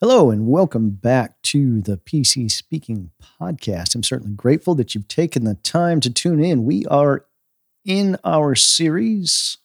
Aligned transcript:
Hello, 0.00 0.30
and 0.30 0.46
welcome 0.46 0.90
back 0.90 1.42
to 1.42 1.80
the 1.80 1.96
PC 1.96 2.48
Speaking 2.52 3.10
Podcast. 3.20 3.96
I'm 3.96 4.04
certainly 4.04 4.32
grateful 4.32 4.76
that 4.76 4.94
you've 4.94 5.08
taken 5.08 5.42
the 5.42 5.56
time 5.56 5.98
to 5.98 6.08
tune 6.08 6.38
in. 6.38 6.64
We 6.64 6.86
are 6.86 7.26
in 7.84 8.16
our 8.22 8.54
series, 8.54 9.58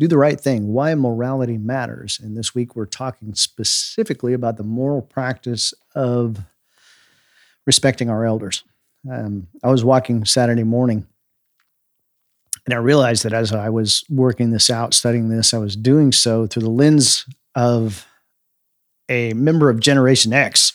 Do 0.00 0.08
the 0.08 0.18
Right 0.18 0.40
Thing 0.40 0.72
Why 0.72 0.92
Morality 0.96 1.56
Matters. 1.56 2.18
And 2.20 2.36
this 2.36 2.52
week 2.52 2.74
we're 2.74 2.86
talking 2.86 3.32
specifically 3.36 4.32
about 4.32 4.56
the 4.56 4.64
moral 4.64 5.02
practice 5.02 5.72
of 5.94 6.40
respecting 7.64 8.10
our 8.10 8.24
elders. 8.24 8.64
Um, 9.08 9.46
I 9.62 9.70
was 9.70 9.84
walking 9.84 10.24
Saturday 10.24 10.64
morning 10.64 11.06
and 12.66 12.74
I 12.74 12.78
realized 12.78 13.22
that 13.22 13.32
as 13.32 13.52
I 13.52 13.68
was 13.68 14.02
working 14.10 14.50
this 14.50 14.68
out, 14.68 14.94
studying 14.94 15.28
this, 15.28 15.54
I 15.54 15.58
was 15.58 15.76
doing 15.76 16.10
so 16.10 16.48
through 16.48 16.64
the 16.64 16.70
lens 16.70 17.24
of 17.54 18.04
a 19.08 19.32
member 19.34 19.70
of 19.70 19.80
Generation 19.80 20.32
X. 20.32 20.72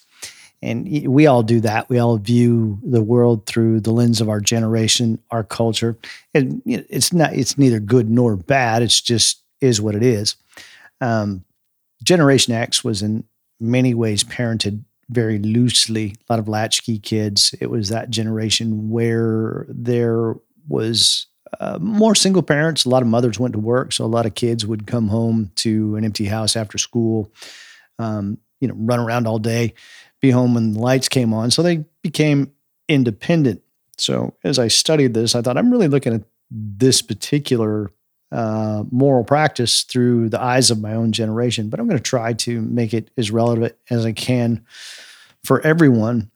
And 0.62 1.08
we 1.08 1.26
all 1.26 1.42
do 1.42 1.62
that. 1.62 1.90
We 1.90 2.00
all 2.00 2.18
view 2.18 2.80
the 2.84 3.02
world 3.02 3.46
through 3.46 3.80
the 3.80 3.92
lens 3.92 4.20
of 4.20 4.28
our 4.28 4.42
generation, 4.42 5.20
our 5.32 5.44
culture. 5.44 5.98
And 6.34 6.62
it's 6.66 7.14
not, 7.14 7.34
it's 7.34 7.58
neither 7.58 7.80
good 7.80 8.10
nor 8.10 8.36
bad. 8.36 8.82
It's 8.82 9.00
just 9.00 9.42
is 9.62 9.82
what 9.82 9.96
it 9.96 10.04
is. 10.04 10.36
Um, 11.02 11.46
Generation 12.04 12.54
X 12.54 12.84
was 12.84 13.02
in 13.02 13.24
many 13.60 13.94
ways 13.94 14.24
parented 14.24 14.84
very 15.10 15.40
loosely, 15.40 16.16
a 16.30 16.34
lot 16.34 16.40
of 16.40 16.48
latchkey 16.48 17.00
kids. 17.00 17.56
It 17.60 17.70
was 17.70 17.90
that 17.90 18.10
generation 18.10 18.90
where 18.90 19.66
there 19.70 20.36
was 20.68 21.28
uh, 21.60 21.80
more 21.82 22.16
single 22.16 22.44
parents. 22.44 22.86
A 22.86 22.90
lot 22.90 23.02
of 23.02 23.08
mothers 23.08 23.40
went 23.40 23.54
to 23.54 23.60
work, 23.60 23.92
so 23.92 24.06
a 24.06 24.08
lot 24.08 24.26
of 24.26 24.36
kids 24.36 24.66
would 24.66 24.88
come 24.88 25.08
home 25.08 25.52
to 25.56 25.96
an 25.96 26.06
empty 26.06 26.26
house 26.26 26.56
after 26.56 26.78
school 26.78 27.32
um, 28.00 28.40
you 28.60 28.68
know, 28.68 28.74
run 28.76 29.00
around 29.00 29.28
all 29.28 29.38
day, 29.38 29.74
be 30.22 30.32
home 30.32 30.56
when 30.56 30.74
the 30.74 30.80
lights 30.80 31.08
came 31.08 31.34
on. 31.34 31.52
So 31.52 31.62
they 31.62 31.86
became 32.02 32.52
independent. 32.88 33.62
So 33.98 34.36
as 34.44 34.58
I 34.58 34.70
studied 34.70 35.14
this, 35.14 35.36
I 35.36 35.42
thought 35.42 35.58
I'm 35.58 35.72
really 35.72 35.88
looking 35.88 36.14
at 36.14 36.24
this 36.50 37.02
particular 37.02 37.92
uh, 38.32 38.84
moral 38.92 39.24
practice 39.24 39.84
through 39.84 40.30
the 40.30 40.42
eyes 40.42 40.72
of 40.72 40.80
my 40.80 40.94
own 40.94 41.12
generation, 41.12 41.70
but 41.70 41.80
I'm 41.80 41.88
going 41.88 41.98
to 41.98 42.04
try 42.04 42.34
to 42.34 42.62
make 42.62 42.94
it 42.94 43.12
as 43.18 43.32
relevant 43.32 43.76
as 43.90 44.06
I 44.06 44.12
can 44.12 44.66
for 45.44 45.62
everyone. 45.62 46.32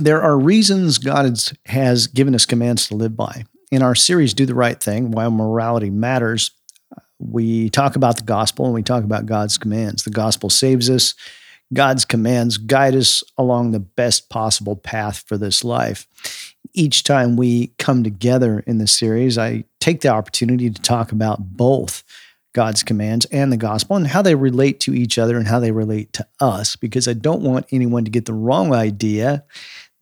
There 0.00 0.20
are 0.20 0.36
reasons 0.36 0.98
God 0.98 1.38
has 1.66 2.06
given 2.08 2.34
us 2.34 2.46
commands 2.46 2.88
to 2.88 2.96
live 2.96 3.16
by. 3.16 3.44
In 3.70 3.82
our 3.82 3.94
series, 3.94 4.34
Do 4.34 4.46
the 4.46 4.54
Right 4.54 4.80
Thing 4.80 5.12
Why 5.12 5.28
Morality 5.28 5.90
Matters, 5.90 6.50
we 7.24 7.70
talk 7.70 7.96
about 7.96 8.16
the 8.16 8.24
gospel 8.24 8.66
and 8.66 8.74
we 8.74 8.82
talk 8.82 9.04
about 9.04 9.26
God's 9.26 9.58
commands. 9.58 10.04
The 10.04 10.10
gospel 10.10 10.50
saves 10.50 10.90
us. 10.90 11.14
God's 11.72 12.04
commands 12.04 12.58
guide 12.58 12.94
us 12.94 13.24
along 13.38 13.70
the 13.70 13.80
best 13.80 14.28
possible 14.28 14.76
path 14.76 15.24
for 15.26 15.38
this 15.38 15.64
life. 15.64 16.06
Each 16.74 17.02
time 17.02 17.36
we 17.36 17.68
come 17.78 18.04
together 18.04 18.62
in 18.66 18.78
this 18.78 18.92
series, 18.92 19.38
I 19.38 19.64
take 19.80 20.02
the 20.02 20.08
opportunity 20.08 20.70
to 20.70 20.82
talk 20.82 21.12
about 21.12 21.56
both 21.56 22.04
God's 22.52 22.82
commands 22.82 23.24
and 23.26 23.50
the 23.50 23.56
gospel 23.56 23.96
and 23.96 24.06
how 24.06 24.22
they 24.22 24.34
relate 24.34 24.78
to 24.80 24.94
each 24.94 25.18
other 25.18 25.36
and 25.36 25.46
how 25.46 25.58
they 25.58 25.72
relate 25.72 26.12
to 26.12 26.26
us, 26.40 26.76
because 26.76 27.08
I 27.08 27.14
don't 27.14 27.42
want 27.42 27.66
anyone 27.72 28.04
to 28.04 28.10
get 28.10 28.26
the 28.26 28.34
wrong 28.34 28.72
idea 28.72 29.44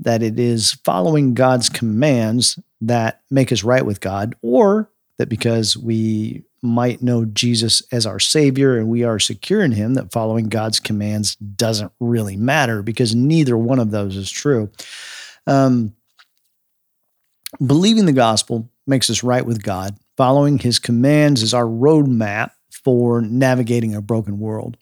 that 0.00 0.22
it 0.22 0.38
is 0.38 0.72
following 0.84 1.32
God's 1.32 1.68
commands 1.68 2.58
that 2.80 3.22
make 3.30 3.52
us 3.52 3.64
right 3.64 3.86
with 3.86 4.00
God, 4.00 4.34
or 4.42 4.90
that 5.18 5.28
because 5.28 5.76
we 5.76 6.42
might 6.62 7.02
know 7.02 7.24
Jesus 7.24 7.82
as 7.90 8.06
our 8.06 8.20
Savior 8.20 8.76
and 8.78 8.88
we 8.88 9.02
are 9.02 9.18
secure 9.18 9.62
in 9.62 9.72
Him, 9.72 9.94
that 9.94 10.12
following 10.12 10.48
God's 10.48 10.78
commands 10.80 11.34
doesn't 11.36 11.92
really 11.98 12.36
matter 12.36 12.82
because 12.82 13.14
neither 13.14 13.56
one 13.56 13.80
of 13.80 13.90
those 13.90 14.16
is 14.16 14.30
true. 14.30 14.70
Um, 15.46 15.94
believing 17.64 18.06
the 18.06 18.12
gospel 18.12 18.70
makes 18.86 19.10
us 19.10 19.22
right 19.22 19.44
with 19.44 19.62
God. 19.62 19.96
Following 20.16 20.58
His 20.58 20.78
commands 20.78 21.42
is 21.42 21.52
our 21.52 21.64
roadmap 21.64 22.52
for 22.70 23.20
navigating 23.20 23.94
a 23.94 24.00
broken 24.00 24.38
world. 24.38 24.76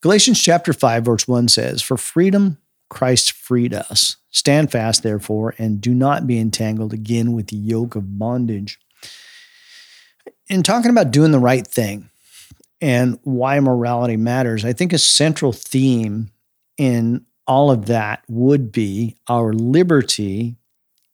Galatians 0.00 0.40
chapter 0.40 0.72
5, 0.72 1.04
verse 1.04 1.26
1 1.26 1.48
says, 1.48 1.82
For 1.82 1.96
freedom 1.96 2.58
Christ 2.88 3.32
freed 3.32 3.74
us. 3.74 4.16
Stand 4.30 4.70
fast, 4.70 5.02
therefore, 5.02 5.54
and 5.58 5.80
do 5.80 5.94
not 5.94 6.26
be 6.26 6.38
entangled 6.38 6.92
again 6.92 7.32
with 7.32 7.48
the 7.48 7.56
yoke 7.56 7.96
of 7.96 8.18
bondage 8.18 8.78
in 10.48 10.62
talking 10.62 10.90
about 10.90 11.10
doing 11.10 11.32
the 11.32 11.38
right 11.38 11.66
thing 11.66 12.10
and 12.80 13.18
why 13.22 13.58
morality 13.60 14.16
matters, 14.16 14.64
I 14.64 14.72
think 14.72 14.92
a 14.92 14.98
central 14.98 15.52
theme 15.52 16.30
in 16.78 17.24
all 17.46 17.70
of 17.70 17.86
that 17.86 18.22
would 18.28 18.72
be 18.72 19.16
our 19.28 19.52
liberty 19.52 20.56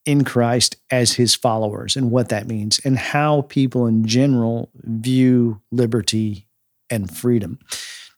in 0.04 0.24
Christ 0.24 0.76
as 0.90 1.12
his 1.12 1.34
followers 1.34 1.96
and 1.96 2.10
what 2.10 2.28
that 2.30 2.48
means 2.48 2.80
and 2.84 2.98
how 2.98 3.42
people 3.42 3.86
in 3.86 4.06
general 4.06 4.70
view 4.74 5.60
liberty 5.70 6.46
and 6.90 7.14
freedom. 7.14 7.58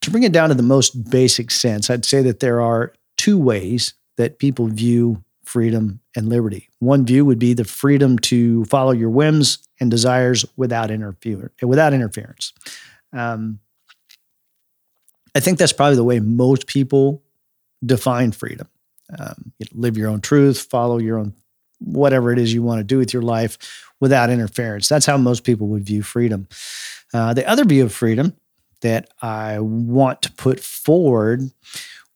To 0.00 0.10
bring 0.10 0.22
it 0.22 0.32
down 0.32 0.48
to 0.48 0.54
the 0.54 0.62
most 0.62 1.10
basic 1.10 1.50
sense, 1.50 1.90
I'd 1.90 2.04
say 2.04 2.22
that 2.22 2.40
there 2.40 2.60
are 2.60 2.92
two 3.16 3.38
ways 3.38 3.94
that 4.16 4.38
people 4.38 4.68
view 4.68 5.22
freedom 5.44 6.00
and 6.16 6.28
liberty. 6.28 6.68
One 6.78 7.04
view 7.04 7.24
would 7.24 7.38
be 7.38 7.54
the 7.54 7.64
freedom 7.64 8.18
to 8.20 8.64
follow 8.66 8.92
your 8.92 9.10
whims 9.10 9.58
and 9.84 9.90
desires 9.90 10.46
without 10.56 10.90
interfere 10.90 11.52
without 11.62 11.92
interference. 11.92 12.54
Um, 13.12 13.60
I 15.34 15.40
think 15.40 15.58
that's 15.58 15.74
probably 15.74 15.96
the 15.96 16.04
way 16.04 16.20
most 16.20 16.66
people 16.66 17.22
define 17.84 18.32
freedom. 18.32 18.66
Um, 19.18 19.52
you 19.58 19.66
know, 19.66 19.80
live 19.80 19.98
your 19.98 20.08
own 20.08 20.22
truth, 20.22 20.62
follow 20.62 20.98
your 20.98 21.18
own 21.18 21.34
whatever 21.78 22.32
it 22.32 22.38
is 22.38 22.54
you 22.54 22.62
want 22.62 22.80
to 22.80 22.84
do 22.84 22.96
with 22.96 23.12
your 23.12 23.22
life 23.22 23.58
without 24.00 24.30
interference. 24.30 24.88
That's 24.88 25.04
how 25.04 25.18
most 25.18 25.44
people 25.44 25.66
would 25.68 25.84
view 25.84 26.02
freedom. 26.02 26.48
Uh, 27.12 27.34
the 27.34 27.46
other 27.46 27.64
view 27.64 27.84
of 27.84 27.92
freedom 27.92 28.34
that 28.80 29.10
I 29.20 29.58
want 29.58 30.22
to 30.22 30.32
put 30.32 30.60
forward 30.60 31.50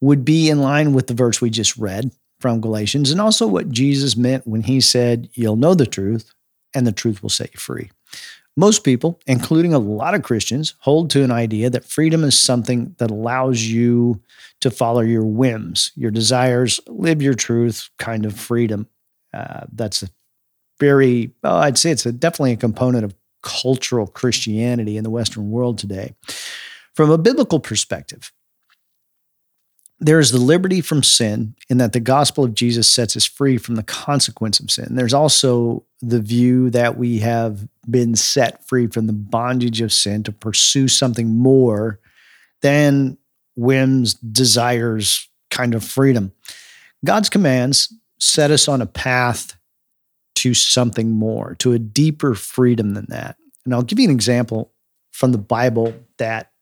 would 0.00 0.24
be 0.24 0.48
in 0.48 0.62
line 0.62 0.94
with 0.94 1.06
the 1.06 1.14
verse 1.14 1.40
we 1.40 1.50
just 1.50 1.76
read 1.76 2.12
from 2.40 2.60
Galatians 2.60 3.10
and 3.10 3.20
also 3.20 3.46
what 3.46 3.68
Jesus 3.68 4.16
meant 4.16 4.46
when 4.46 4.62
he 4.62 4.80
said, 4.80 5.28
You'll 5.34 5.56
know 5.56 5.74
the 5.74 5.86
truth, 5.86 6.32
and 6.74 6.86
the 6.86 6.92
truth 6.92 7.22
will 7.22 7.30
set 7.30 7.52
you 7.52 7.58
free. 7.58 7.90
Most 8.56 8.82
people, 8.82 9.20
including 9.26 9.72
a 9.72 9.78
lot 9.78 10.14
of 10.14 10.24
Christians, 10.24 10.74
hold 10.80 11.10
to 11.10 11.22
an 11.22 11.30
idea 11.30 11.70
that 11.70 11.84
freedom 11.84 12.24
is 12.24 12.36
something 12.36 12.96
that 12.98 13.10
allows 13.10 13.62
you 13.62 14.20
to 14.60 14.70
follow 14.70 15.00
your 15.00 15.24
whims, 15.24 15.92
your 15.94 16.10
desires, 16.10 16.80
live 16.88 17.22
your 17.22 17.34
truth 17.34 17.88
kind 17.98 18.26
of 18.26 18.38
freedom. 18.38 18.88
Uh, 19.32 19.66
that's 19.72 20.02
a 20.02 20.08
very, 20.80 21.30
well, 21.42 21.56
I'd 21.56 21.78
say 21.78 21.92
it's 21.92 22.06
a, 22.06 22.10
definitely 22.10 22.52
a 22.52 22.56
component 22.56 23.04
of 23.04 23.14
cultural 23.42 24.08
Christianity 24.08 24.96
in 24.96 25.04
the 25.04 25.10
Western 25.10 25.50
world 25.50 25.78
today. 25.78 26.16
From 26.94 27.10
a 27.10 27.18
biblical 27.18 27.60
perspective, 27.60 28.32
there 30.00 30.20
is 30.20 30.30
the 30.30 30.38
liberty 30.38 30.80
from 30.80 31.02
sin 31.02 31.54
in 31.68 31.78
that 31.78 31.92
the 31.92 32.00
gospel 32.00 32.44
of 32.44 32.54
Jesus 32.54 32.88
sets 32.88 33.16
us 33.16 33.24
free 33.24 33.58
from 33.58 33.74
the 33.74 33.82
consequence 33.82 34.60
of 34.60 34.70
sin. 34.70 34.94
There's 34.94 35.14
also 35.14 35.84
the 36.00 36.20
view 36.20 36.70
that 36.70 36.96
we 36.96 37.18
have 37.18 37.66
been 37.88 38.14
set 38.14 38.66
free 38.66 38.86
from 38.86 39.06
the 39.06 39.12
bondage 39.12 39.80
of 39.80 39.92
sin 39.92 40.22
to 40.22 40.32
pursue 40.32 40.86
something 40.86 41.36
more 41.36 41.98
than 42.62 43.18
whims, 43.56 44.14
desires, 44.14 45.28
kind 45.50 45.74
of 45.74 45.82
freedom. 45.82 46.32
God's 47.04 47.28
commands 47.28 47.92
set 48.20 48.50
us 48.50 48.68
on 48.68 48.80
a 48.80 48.86
path 48.86 49.56
to 50.36 50.54
something 50.54 51.10
more, 51.10 51.56
to 51.56 51.72
a 51.72 51.78
deeper 51.78 52.34
freedom 52.34 52.94
than 52.94 53.06
that. 53.08 53.36
And 53.64 53.74
I'll 53.74 53.82
give 53.82 53.98
you 53.98 54.08
an 54.08 54.14
example 54.14 54.72
from 55.10 55.32
the 55.32 55.38
Bible 55.38 55.94
that 56.18 56.52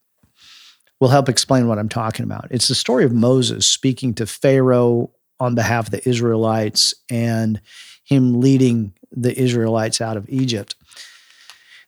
will 1.00 1.08
help 1.08 1.28
explain 1.28 1.68
what 1.68 1.78
I'm 1.78 1.88
talking 1.88 2.24
about. 2.24 2.48
It's 2.50 2.68
the 2.68 2.74
story 2.74 3.04
of 3.04 3.12
Moses 3.12 3.66
speaking 3.66 4.14
to 4.14 4.26
Pharaoh 4.26 5.10
on 5.38 5.54
behalf 5.54 5.86
of 5.86 5.90
the 5.90 6.08
Israelites 6.08 6.94
and 7.10 7.60
him 8.04 8.40
leading 8.40 8.94
the 9.10 9.38
Israelites 9.38 10.00
out 10.00 10.16
of 10.16 10.28
Egypt. 10.28 10.74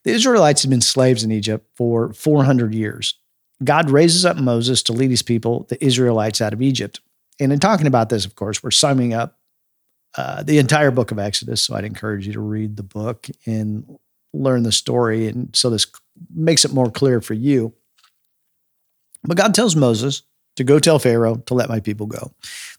The 0.05 0.11
Israelites 0.11 0.63
had 0.63 0.71
been 0.71 0.81
slaves 0.81 1.25
in 1.25 1.33
Egypt 1.33 1.67
for 1.75 2.13
400 2.13 2.75
years. 2.75 3.15
God 3.65 3.91
raises 3.91 4.25
up 4.25 4.37
Moses 4.37 4.83
to 4.85 4.93
lead 4.93 5.11
his 5.11 5.23
people, 5.23 5.67
the 5.69 5.83
Israelites, 5.85 6.41
out 6.41 6.53
of 6.53 6.63
Egypt. 6.63 7.01
And 7.41 7.53
in 7.53 7.59
talking 7.59 7.87
about 7.87 8.09
this, 8.09 8.25
of 8.25 8.35
course, 8.35 8.63
we're 8.63 8.71
summing 8.71 9.15
up 9.15 9.39
uh, 10.17 10.43
the 10.43 10.59
entire 10.59 10.91
book 10.91 11.11
of 11.11 11.19
Exodus. 11.19 11.63
So 11.63 11.75
I'd 11.75 11.85
encourage 11.85 12.27
you 12.27 12.33
to 12.35 12.41
read 12.41 12.77
the 12.77 12.83
book 12.83 13.29
and 13.47 13.99
learn 14.33 14.63
the 14.63 14.73
story. 14.73 15.29
And 15.29 15.55
so 15.55 15.71
this 15.71 15.87
makes 16.35 16.65
it 16.65 16.73
more 16.73 16.91
clear 16.91 17.21
for 17.21 17.35
you. 17.35 17.75
But 19.25 19.37
God 19.37 19.55
tells 19.55 19.77
Moses 19.77 20.23
to 20.59 20.65
go 20.65 20.81
tell 20.81 20.99
Pharaoh 20.99 21.37
to 21.47 21.55
let 21.55 21.69
my 21.69 21.79
people 21.79 22.07
go. 22.07 22.33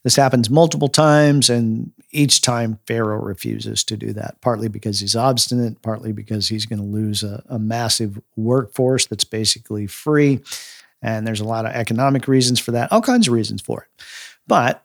This 0.03 0.17
happens 0.17 0.49
multiple 0.49 0.89
times, 0.89 1.49
and 1.49 1.91
each 2.11 2.41
time 2.41 2.77
Pharaoh 2.85 3.21
refuses 3.21 3.85
to 3.85 3.95
do 3.95 4.11
that, 4.13 4.41
partly 4.41 4.67
because 4.67 4.99
he's 4.99 5.15
obstinate, 5.15 5.81
partly 5.81 6.11
because 6.11 6.49
he's 6.49 6.65
going 6.65 6.79
to 6.79 6.85
lose 6.85 7.23
a, 7.23 7.41
a, 7.47 7.57
massive 7.57 8.19
workforce 8.35 9.05
that's 9.05 9.23
basically 9.23 9.87
free. 9.87 10.41
And 11.01 11.25
there's 11.25 11.39
a 11.39 11.45
lot 11.45 11.65
of 11.65 11.71
economic 11.71 12.27
reasons 12.27 12.59
for 12.59 12.71
that, 12.71 12.91
all 12.91 13.01
kinds 13.01 13.27
of 13.27 13.33
reasons 13.33 13.61
for 13.61 13.83
it. 13.83 14.03
But 14.45 14.83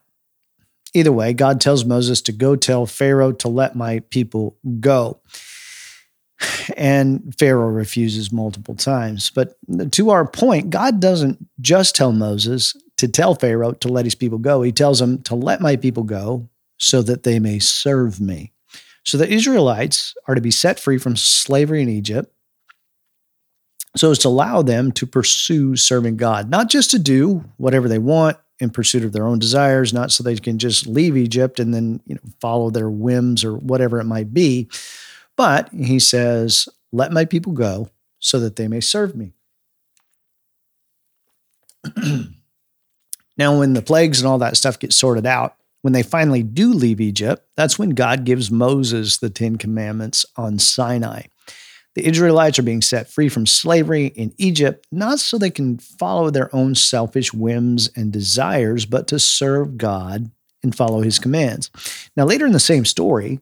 either 0.93 1.11
way, 1.11 1.33
God 1.33 1.59
tells 1.59 1.83
Moses 1.83 2.21
to 2.21 2.31
go 2.31 2.55
tell 2.55 2.85
Pharaoh 2.85 3.33
to 3.33 3.49
let 3.49 3.75
my 3.75 3.99
people 4.09 4.55
go. 4.79 5.19
And 6.75 7.33
Pharaoh 7.39 7.69
refuses 7.69 8.31
multiple 8.31 8.75
times. 8.75 9.31
But 9.31 9.55
to 9.91 10.09
our 10.09 10.27
point, 10.27 10.69
God 10.69 10.99
doesn't 10.99 11.45
just 11.61 11.95
tell 11.95 12.11
Moses 12.11 12.75
to 12.97 13.07
tell 13.07 13.35
Pharaoh 13.35 13.73
to 13.73 13.87
let 13.87 14.05
his 14.05 14.15
people 14.15 14.37
go. 14.37 14.61
He 14.61 14.71
tells 14.71 15.01
him 15.01 15.21
to 15.23 15.35
let 15.35 15.61
my 15.61 15.75
people 15.75 16.03
go 16.03 16.49
so 16.77 17.01
that 17.01 17.23
they 17.23 17.39
may 17.39 17.59
serve 17.59 18.19
me. 18.19 18.51
So 19.03 19.17
the 19.17 19.31
Israelites 19.31 20.15
are 20.27 20.35
to 20.35 20.41
be 20.41 20.51
set 20.51 20.79
free 20.79 20.97
from 20.97 21.15
slavery 21.15 21.81
in 21.81 21.89
Egypt 21.89 22.31
so 23.95 24.11
as 24.11 24.19
to 24.19 24.27
allow 24.27 24.61
them 24.61 24.91
to 24.93 25.05
pursue 25.05 25.75
serving 25.75 26.17
God, 26.17 26.49
not 26.49 26.69
just 26.69 26.91
to 26.91 26.99
do 26.99 27.45
whatever 27.57 27.87
they 27.87 27.99
want 27.99 28.37
in 28.59 28.69
pursuit 28.69 29.03
of 29.03 29.13
their 29.13 29.27
own 29.27 29.39
desires, 29.39 29.93
not 29.93 30.11
so 30.11 30.23
they 30.23 30.35
can 30.35 30.57
just 30.57 30.87
leave 30.87 31.15
Egypt 31.15 31.59
and 31.59 31.73
then 31.73 32.01
you 32.05 32.15
know 32.15 32.21
follow 32.41 32.69
their 32.69 32.89
whims 32.89 33.43
or 33.43 33.55
whatever 33.57 33.99
it 33.99 34.05
might 34.05 34.33
be, 34.33 34.67
but 35.37 35.69
he 35.69 35.99
says, 35.99 36.67
"Let 36.91 37.11
my 37.11 37.25
people 37.25 37.53
go 37.53 37.89
so 38.19 38.39
that 38.39 38.55
they 38.55 38.67
may 38.67 38.79
serve 38.79 39.15
me." 39.15 39.33
now, 43.37 43.59
when 43.59 43.73
the 43.73 43.81
plagues 43.81 44.19
and 44.19 44.27
all 44.27 44.39
that 44.39 44.57
stuff 44.57 44.79
get 44.79 44.93
sorted 44.93 45.25
out, 45.25 45.55
when 45.81 45.93
they 45.93 46.03
finally 46.03 46.41
do 46.41 46.73
leave 46.73 46.99
Egypt, 46.99 47.45
that's 47.55 47.77
when 47.77 47.91
God 47.91 48.23
gives 48.23 48.49
Moses 48.49 49.17
the 49.17 49.29
Ten 49.29 49.57
Commandments 49.57 50.25
on 50.35 50.57
Sinai. 50.57 51.23
The 51.93 52.07
Israelites 52.07 52.57
are 52.59 52.63
being 52.63 52.81
set 52.81 53.07
free 53.07 53.29
from 53.29 53.45
slavery 53.45 54.07
in 54.07 54.33
Egypt, 54.37 54.85
not 54.91 55.19
so 55.19 55.37
they 55.37 55.49
can 55.49 55.77
follow 55.77 56.29
their 56.29 56.53
own 56.55 56.75
selfish 56.75 57.33
whims 57.33 57.89
and 57.95 58.11
desires, 58.11 58.85
but 58.85 59.07
to 59.09 59.19
serve 59.19 59.77
God 59.77 60.31
and 60.61 60.75
follow 60.75 61.01
his 61.01 61.19
commands. 61.19 61.69
Now, 62.17 62.25
later 62.25 62.45
in 62.45 62.51
the 62.51 62.59
same 62.59 62.83
story, 62.83 63.39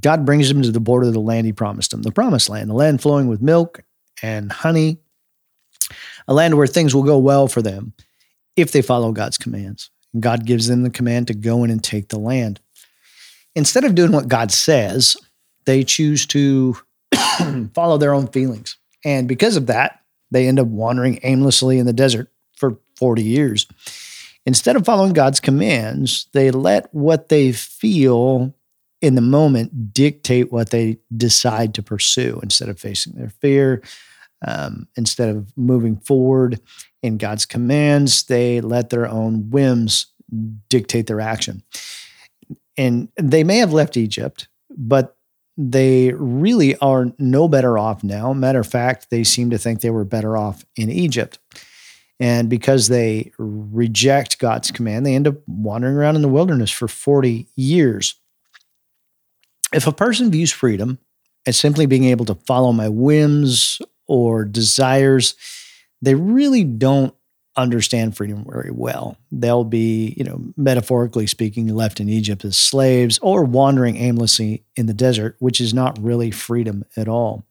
God 0.00 0.26
brings 0.26 0.48
them 0.48 0.62
to 0.62 0.70
the 0.70 0.80
border 0.80 1.08
of 1.08 1.14
the 1.14 1.20
land 1.20 1.46
he 1.46 1.52
promised 1.52 1.90
them, 1.90 2.02
the 2.02 2.12
promised 2.12 2.48
land, 2.48 2.68
the 2.68 2.74
land 2.74 3.00
flowing 3.00 3.28
with 3.28 3.40
milk 3.40 3.82
and 4.22 4.52
honey, 4.52 4.98
a 6.28 6.34
land 6.34 6.56
where 6.56 6.66
things 6.66 6.94
will 6.94 7.02
go 7.02 7.18
well 7.18 7.48
for 7.48 7.62
them 7.62 7.92
if 8.56 8.72
they 8.72 8.82
follow 8.82 9.12
God's 9.12 9.38
commands. 9.38 9.90
God 10.18 10.46
gives 10.46 10.66
them 10.68 10.82
the 10.82 10.90
command 10.90 11.28
to 11.28 11.34
go 11.34 11.64
in 11.64 11.70
and 11.70 11.82
take 11.82 12.08
the 12.08 12.18
land. 12.18 12.60
Instead 13.54 13.84
of 13.84 13.94
doing 13.94 14.12
what 14.12 14.28
God 14.28 14.50
says, 14.50 15.16
they 15.64 15.82
choose 15.82 16.26
to 16.26 16.76
follow 17.74 17.98
their 17.98 18.14
own 18.14 18.28
feelings. 18.28 18.76
And 19.04 19.28
because 19.28 19.56
of 19.56 19.66
that, 19.66 20.00
they 20.30 20.48
end 20.48 20.58
up 20.58 20.66
wandering 20.66 21.20
aimlessly 21.22 21.78
in 21.78 21.86
the 21.86 21.92
desert 21.92 22.30
for 22.56 22.78
40 22.96 23.22
years. 23.22 23.66
Instead 24.44 24.76
of 24.76 24.84
following 24.84 25.12
God's 25.12 25.40
commands, 25.40 26.28
they 26.32 26.50
let 26.50 26.92
what 26.94 27.28
they 27.28 27.52
feel 27.52 28.54
in 29.00 29.14
the 29.14 29.20
moment 29.20 29.92
dictate 29.92 30.50
what 30.50 30.70
they 30.70 30.98
decide 31.16 31.74
to 31.74 31.82
pursue 31.82 32.40
instead 32.42 32.68
of 32.68 32.78
facing 32.78 33.14
their 33.14 33.30
fear. 33.30 33.82
Um, 34.46 34.86
instead 34.96 35.30
of 35.30 35.56
moving 35.56 35.96
forward 35.96 36.60
in 37.02 37.18
God's 37.18 37.46
commands, 37.46 38.24
they 38.24 38.60
let 38.60 38.90
their 38.90 39.06
own 39.06 39.50
whims 39.50 40.06
dictate 40.68 41.06
their 41.06 41.20
action. 41.20 41.62
And 42.76 43.08
they 43.16 43.44
may 43.44 43.58
have 43.58 43.72
left 43.72 43.96
Egypt, 43.96 44.48
but 44.76 45.16
they 45.56 46.12
really 46.12 46.76
are 46.76 47.06
no 47.18 47.48
better 47.48 47.78
off 47.78 48.04
now. 48.04 48.32
Matter 48.32 48.60
of 48.60 48.66
fact, 48.66 49.08
they 49.10 49.24
seem 49.24 49.50
to 49.50 49.58
think 49.58 49.80
they 49.80 49.90
were 49.90 50.04
better 50.04 50.36
off 50.36 50.66
in 50.76 50.90
Egypt. 50.90 51.38
And 52.20 52.48
because 52.48 52.88
they 52.88 53.32
reject 53.38 54.38
God's 54.38 54.70
command, 54.70 55.04
they 55.04 55.14
end 55.14 55.28
up 55.28 55.36
wandering 55.46 55.96
around 55.96 56.16
in 56.16 56.22
the 56.22 56.28
wilderness 56.28 56.70
for 56.70 56.88
40 56.88 57.46
years. 57.56 58.16
If 59.72 59.86
a 59.86 59.92
person 59.92 60.30
views 60.30 60.52
freedom 60.52 60.98
as 61.46 61.56
simply 61.58 61.86
being 61.86 62.04
able 62.04 62.24
to 62.26 62.34
follow 62.34 62.72
my 62.72 62.88
whims 62.88 63.80
or 64.06 64.44
desires, 64.44 65.34
they 66.02 66.14
really 66.14 66.64
don't 66.64 67.14
understand 67.56 68.16
freedom 68.16 68.44
very 68.48 68.70
well. 68.70 69.16
They'll 69.32 69.64
be, 69.64 70.14
you 70.16 70.24
know, 70.24 70.52
metaphorically 70.56 71.26
speaking, 71.26 71.68
left 71.74 72.00
in 72.00 72.08
Egypt 72.08 72.44
as 72.44 72.56
slaves 72.56 73.18
or 73.20 73.44
wandering 73.44 73.96
aimlessly 73.96 74.62
in 74.76 74.86
the 74.86 74.94
desert, 74.94 75.36
which 75.38 75.60
is 75.60 75.72
not 75.72 75.98
really 76.02 76.30
freedom 76.30 76.84
at 76.96 77.08
all. 77.08 77.44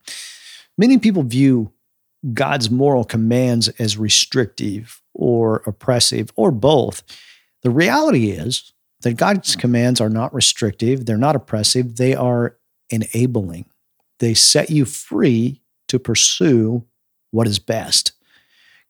Many 0.77 0.99
people 0.99 1.23
view 1.23 1.71
God's 2.33 2.69
moral 2.69 3.03
commands 3.03 3.67
as 3.79 3.97
restrictive 3.97 5.01
or 5.13 5.63
oppressive 5.65 6.31
or 6.35 6.51
both. 6.51 7.03
The 7.63 7.69
reality 7.71 8.29
is 8.29 8.73
that 9.05 9.17
God's 9.17 9.53
hmm. 9.53 9.59
commands 9.59 10.01
are 10.01 10.09
not 10.09 10.33
restrictive, 10.33 11.05
they're 11.05 11.17
not 11.17 11.35
oppressive, 11.35 11.95
they 11.95 12.15
are 12.15 12.57
enabling. 12.89 13.65
They 14.19 14.33
set 14.33 14.69
you 14.69 14.83
free 14.83 15.61
to 15.87 15.99
pursue 15.99 16.85
what 17.31 17.47
is 17.47 17.59
best. 17.59 18.13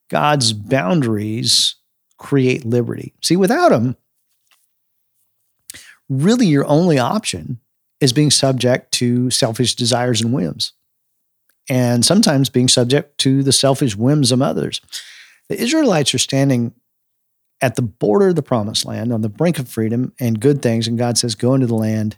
God's 0.09 0.53
boundaries 0.53 1.75
create 2.17 2.65
liberty. 2.65 3.13
See, 3.21 3.35
without 3.35 3.69
them, 3.69 3.97
really 6.07 6.47
your 6.47 6.65
only 6.65 6.97
option 6.97 7.59
is 7.99 8.13
being 8.13 8.31
subject 8.31 8.93
to 8.93 9.29
selfish 9.29 9.75
desires 9.75 10.21
and 10.21 10.31
whims, 10.31 10.71
and 11.67 12.05
sometimes 12.05 12.49
being 12.49 12.69
subject 12.69 13.17
to 13.19 13.43
the 13.43 13.51
selfish 13.51 13.97
whims 13.97 14.31
of 14.31 14.41
others. 14.41 14.79
The 15.49 15.61
Israelites 15.61 16.13
are 16.13 16.19
standing 16.19 16.73
at 17.61 17.75
the 17.75 17.81
border 17.81 18.29
of 18.29 18.35
the 18.35 18.43
promised 18.43 18.85
land 18.85 19.13
on 19.13 19.21
the 19.21 19.29
brink 19.29 19.59
of 19.59 19.69
freedom 19.69 20.13
and 20.19 20.39
good 20.39 20.61
things, 20.61 20.87
and 20.87 20.97
God 20.97 21.17
says, 21.17 21.35
Go 21.35 21.53
into 21.53 21.67
the 21.67 21.75
land, 21.75 22.17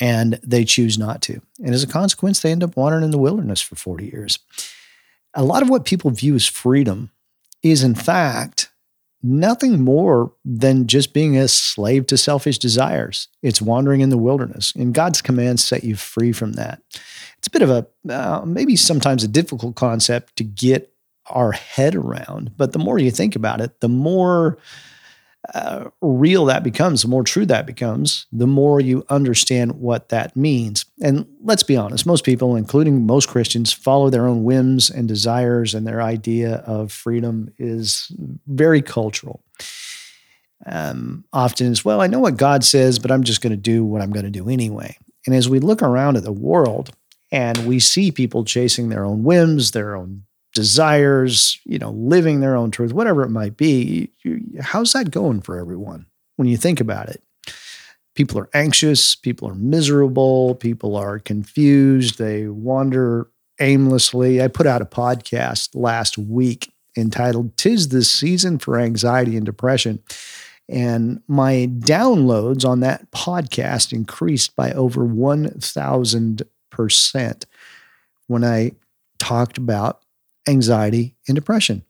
and 0.00 0.40
they 0.42 0.64
choose 0.64 0.98
not 0.98 1.22
to. 1.22 1.40
And 1.58 1.74
as 1.74 1.82
a 1.82 1.88
consequence, 1.88 2.40
they 2.40 2.52
end 2.52 2.62
up 2.62 2.76
wandering 2.76 3.04
in 3.04 3.10
the 3.10 3.18
wilderness 3.18 3.60
for 3.60 3.76
40 3.76 4.06
years 4.06 4.38
a 5.34 5.44
lot 5.44 5.62
of 5.62 5.70
what 5.70 5.84
people 5.84 6.10
view 6.10 6.34
as 6.34 6.46
freedom 6.46 7.10
is, 7.62 7.82
in 7.82 7.94
fact, 7.94 8.70
nothing 9.22 9.80
more 9.80 10.32
than 10.44 10.86
just 10.86 11.12
being 11.12 11.36
a 11.36 11.48
slave 11.48 12.06
to 12.06 12.16
selfish 12.16 12.58
desires. 12.58 13.28
It's 13.42 13.62
wandering 13.62 14.00
in 14.00 14.10
the 14.10 14.18
wilderness, 14.18 14.72
and 14.74 14.94
God's 14.94 15.22
commands 15.22 15.62
set 15.64 15.84
you 15.84 15.96
free 15.96 16.32
from 16.32 16.54
that. 16.54 16.82
It's 17.38 17.48
a 17.48 17.50
bit 17.50 17.62
of 17.62 17.70
a, 17.70 17.86
uh, 18.12 18.44
maybe 18.44 18.76
sometimes 18.76 19.22
a 19.22 19.28
difficult 19.28 19.76
concept 19.76 20.36
to 20.36 20.44
get 20.44 20.92
our 21.30 21.52
head 21.52 21.94
around, 21.94 22.52
but 22.56 22.72
the 22.72 22.78
more 22.78 22.98
you 22.98 23.10
think 23.10 23.36
about 23.36 23.60
it, 23.60 23.80
the 23.80 23.88
more 23.88 24.58
uh, 25.54 25.88
real 26.00 26.44
that 26.46 26.62
becomes, 26.62 27.02
the 27.02 27.08
more 27.08 27.22
true 27.22 27.46
that 27.46 27.64
becomes, 27.64 28.26
the 28.32 28.46
more 28.46 28.80
you 28.80 29.04
understand 29.08 29.72
what 29.72 30.08
that 30.10 30.36
means. 30.36 30.84
And 31.00 31.26
let's 31.42 31.62
be 31.62 31.76
honest, 31.76 32.04
most 32.04 32.24
people, 32.24 32.56
including 32.56 33.06
most 33.06 33.28
Christians, 33.28 33.72
follow 33.72 34.10
their 34.10 34.26
own 34.26 34.44
whims 34.44 34.90
and 34.90 35.08
desires, 35.08 35.74
and 35.74 35.86
their 35.86 36.02
idea 36.02 36.56
of 36.66 36.92
freedom 36.92 37.52
is 37.56 38.12
very 38.46 38.82
cultural. 38.82 39.42
Um, 40.66 41.24
often 41.32 41.70
as 41.70 41.84
well, 41.84 42.00
I 42.00 42.08
know 42.08 42.20
what 42.20 42.36
God 42.36 42.64
says, 42.64 42.98
but 42.98 43.10
I'm 43.10 43.22
just 43.22 43.40
going 43.40 43.52
to 43.52 43.56
do 43.56 43.84
what 43.84 44.02
I'm 44.02 44.10
going 44.10 44.26
to 44.26 44.30
do 44.30 44.50
anyway. 44.50 44.98
And 45.24 45.34
as 45.34 45.48
we 45.48 45.60
look 45.60 45.82
around 45.82 46.16
at 46.16 46.24
the 46.24 46.32
world 46.32 46.90
and 47.30 47.66
we 47.66 47.78
see 47.78 48.10
people 48.10 48.44
chasing 48.44 48.88
their 48.88 49.04
own 49.04 49.22
whims, 49.22 49.70
their 49.70 49.94
own 49.94 50.24
desires, 50.58 51.60
you 51.64 51.78
know, 51.78 51.92
living 51.92 52.40
their 52.40 52.56
own 52.56 52.72
truth, 52.72 52.92
whatever 52.92 53.22
it 53.22 53.28
might 53.28 53.56
be. 53.56 54.10
How's 54.60 54.92
that 54.92 55.12
going 55.12 55.40
for 55.40 55.56
everyone 55.56 56.06
when 56.34 56.48
you 56.48 56.56
think 56.56 56.80
about 56.80 57.08
it? 57.08 57.22
People 58.16 58.40
are 58.40 58.50
anxious, 58.52 59.14
people 59.14 59.48
are 59.48 59.54
miserable, 59.54 60.56
people 60.56 60.96
are 60.96 61.20
confused, 61.20 62.18
they 62.18 62.48
wander 62.48 63.30
aimlessly. 63.60 64.42
I 64.42 64.48
put 64.48 64.66
out 64.66 64.82
a 64.82 64.84
podcast 64.84 65.76
last 65.76 66.18
week 66.18 66.72
entitled 66.96 67.56
Tis 67.56 67.90
the 67.90 68.02
Season 68.02 68.58
for 68.58 68.80
Anxiety 68.80 69.36
and 69.36 69.46
Depression. 69.46 70.02
And 70.68 71.22
my 71.28 71.70
downloads 71.72 72.68
on 72.68 72.80
that 72.80 73.12
podcast 73.12 73.92
increased 73.92 74.56
by 74.56 74.72
over 74.72 75.06
1,000% 75.06 77.44
when 78.26 78.42
I 78.42 78.72
talked 79.20 79.58
about 79.58 80.02
anxiety, 80.48 81.14
and 81.28 81.34
depression. 81.34 81.84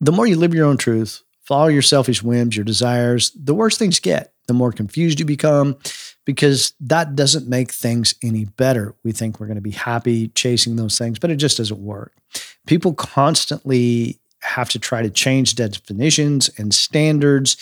The 0.00 0.12
more 0.12 0.26
you 0.26 0.36
live 0.36 0.54
your 0.54 0.66
own 0.66 0.76
truth, 0.76 1.22
follow 1.42 1.68
your 1.68 1.82
selfish 1.82 2.22
whims, 2.22 2.56
your 2.56 2.64
desires, 2.64 3.30
the 3.32 3.54
worse 3.54 3.76
things 3.76 3.98
get, 4.00 4.32
the 4.46 4.54
more 4.54 4.72
confused 4.72 5.18
you 5.18 5.26
become, 5.26 5.76
because 6.24 6.72
that 6.80 7.16
doesn't 7.16 7.48
make 7.48 7.72
things 7.72 8.14
any 8.22 8.44
better. 8.44 8.94
We 9.02 9.12
think 9.12 9.40
we're 9.40 9.46
going 9.46 9.56
to 9.56 9.62
be 9.62 9.70
happy 9.70 10.28
chasing 10.28 10.76
those 10.76 10.96
things, 10.98 11.18
but 11.18 11.30
it 11.30 11.36
just 11.36 11.56
doesn't 11.56 11.80
work. 11.80 12.12
People 12.66 12.94
constantly 12.94 14.20
have 14.40 14.68
to 14.70 14.78
try 14.78 15.02
to 15.02 15.10
change 15.10 15.54
definitions 15.54 16.48
and 16.58 16.72
standards 16.72 17.56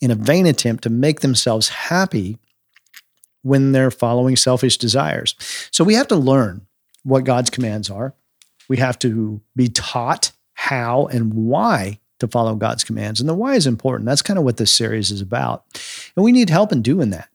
in 0.00 0.10
a 0.10 0.14
vain 0.14 0.46
attempt 0.46 0.82
to 0.82 0.90
make 0.90 1.20
themselves 1.20 1.68
happy 1.68 2.38
when 3.42 3.72
they're 3.72 3.90
following 3.90 4.36
selfish 4.36 4.76
desires. 4.76 5.34
So 5.70 5.84
we 5.84 5.94
have 5.94 6.08
to 6.08 6.16
learn 6.16 6.66
what 7.04 7.24
God's 7.24 7.50
commands 7.50 7.88
are 7.88 8.14
we 8.68 8.76
have 8.78 8.98
to 9.00 9.40
be 9.56 9.68
taught 9.68 10.32
how 10.54 11.06
and 11.06 11.34
why 11.34 12.00
to 12.20 12.28
follow 12.28 12.54
God's 12.54 12.84
commands. 12.84 13.20
And 13.20 13.28
the 13.28 13.34
why 13.34 13.54
is 13.54 13.66
important. 13.66 14.06
That's 14.06 14.22
kind 14.22 14.38
of 14.38 14.44
what 14.44 14.56
this 14.56 14.72
series 14.72 15.10
is 15.10 15.20
about. 15.20 15.64
And 16.16 16.24
we 16.24 16.32
need 16.32 16.50
help 16.50 16.72
in 16.72 16.82
doing 16.82 17.10
that. 17.10 17.28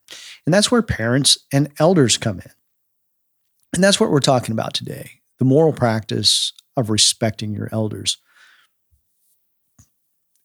And 0.45 0.53
that's 0.53 0.71
where 0.71 0.81
parents 0.81 1.37
and 1.51 1.71
elders 1.79 2.17
come 2.17 2.39
in. 2.39 2.51
And 3.73 3.83
that's 3.83 3.99
what 3.99 4.11
we're 4.11 4.19
talking 4.19 4.51
about 4.51 4.73
today 4.73 5.21
the 5.39 5.45
moral 5.45 5.73
practice 5.73 6.53
of 6.77 6.89
respecting 6.89 7.53
your 7.53 7.67
elders. 7.71 8.17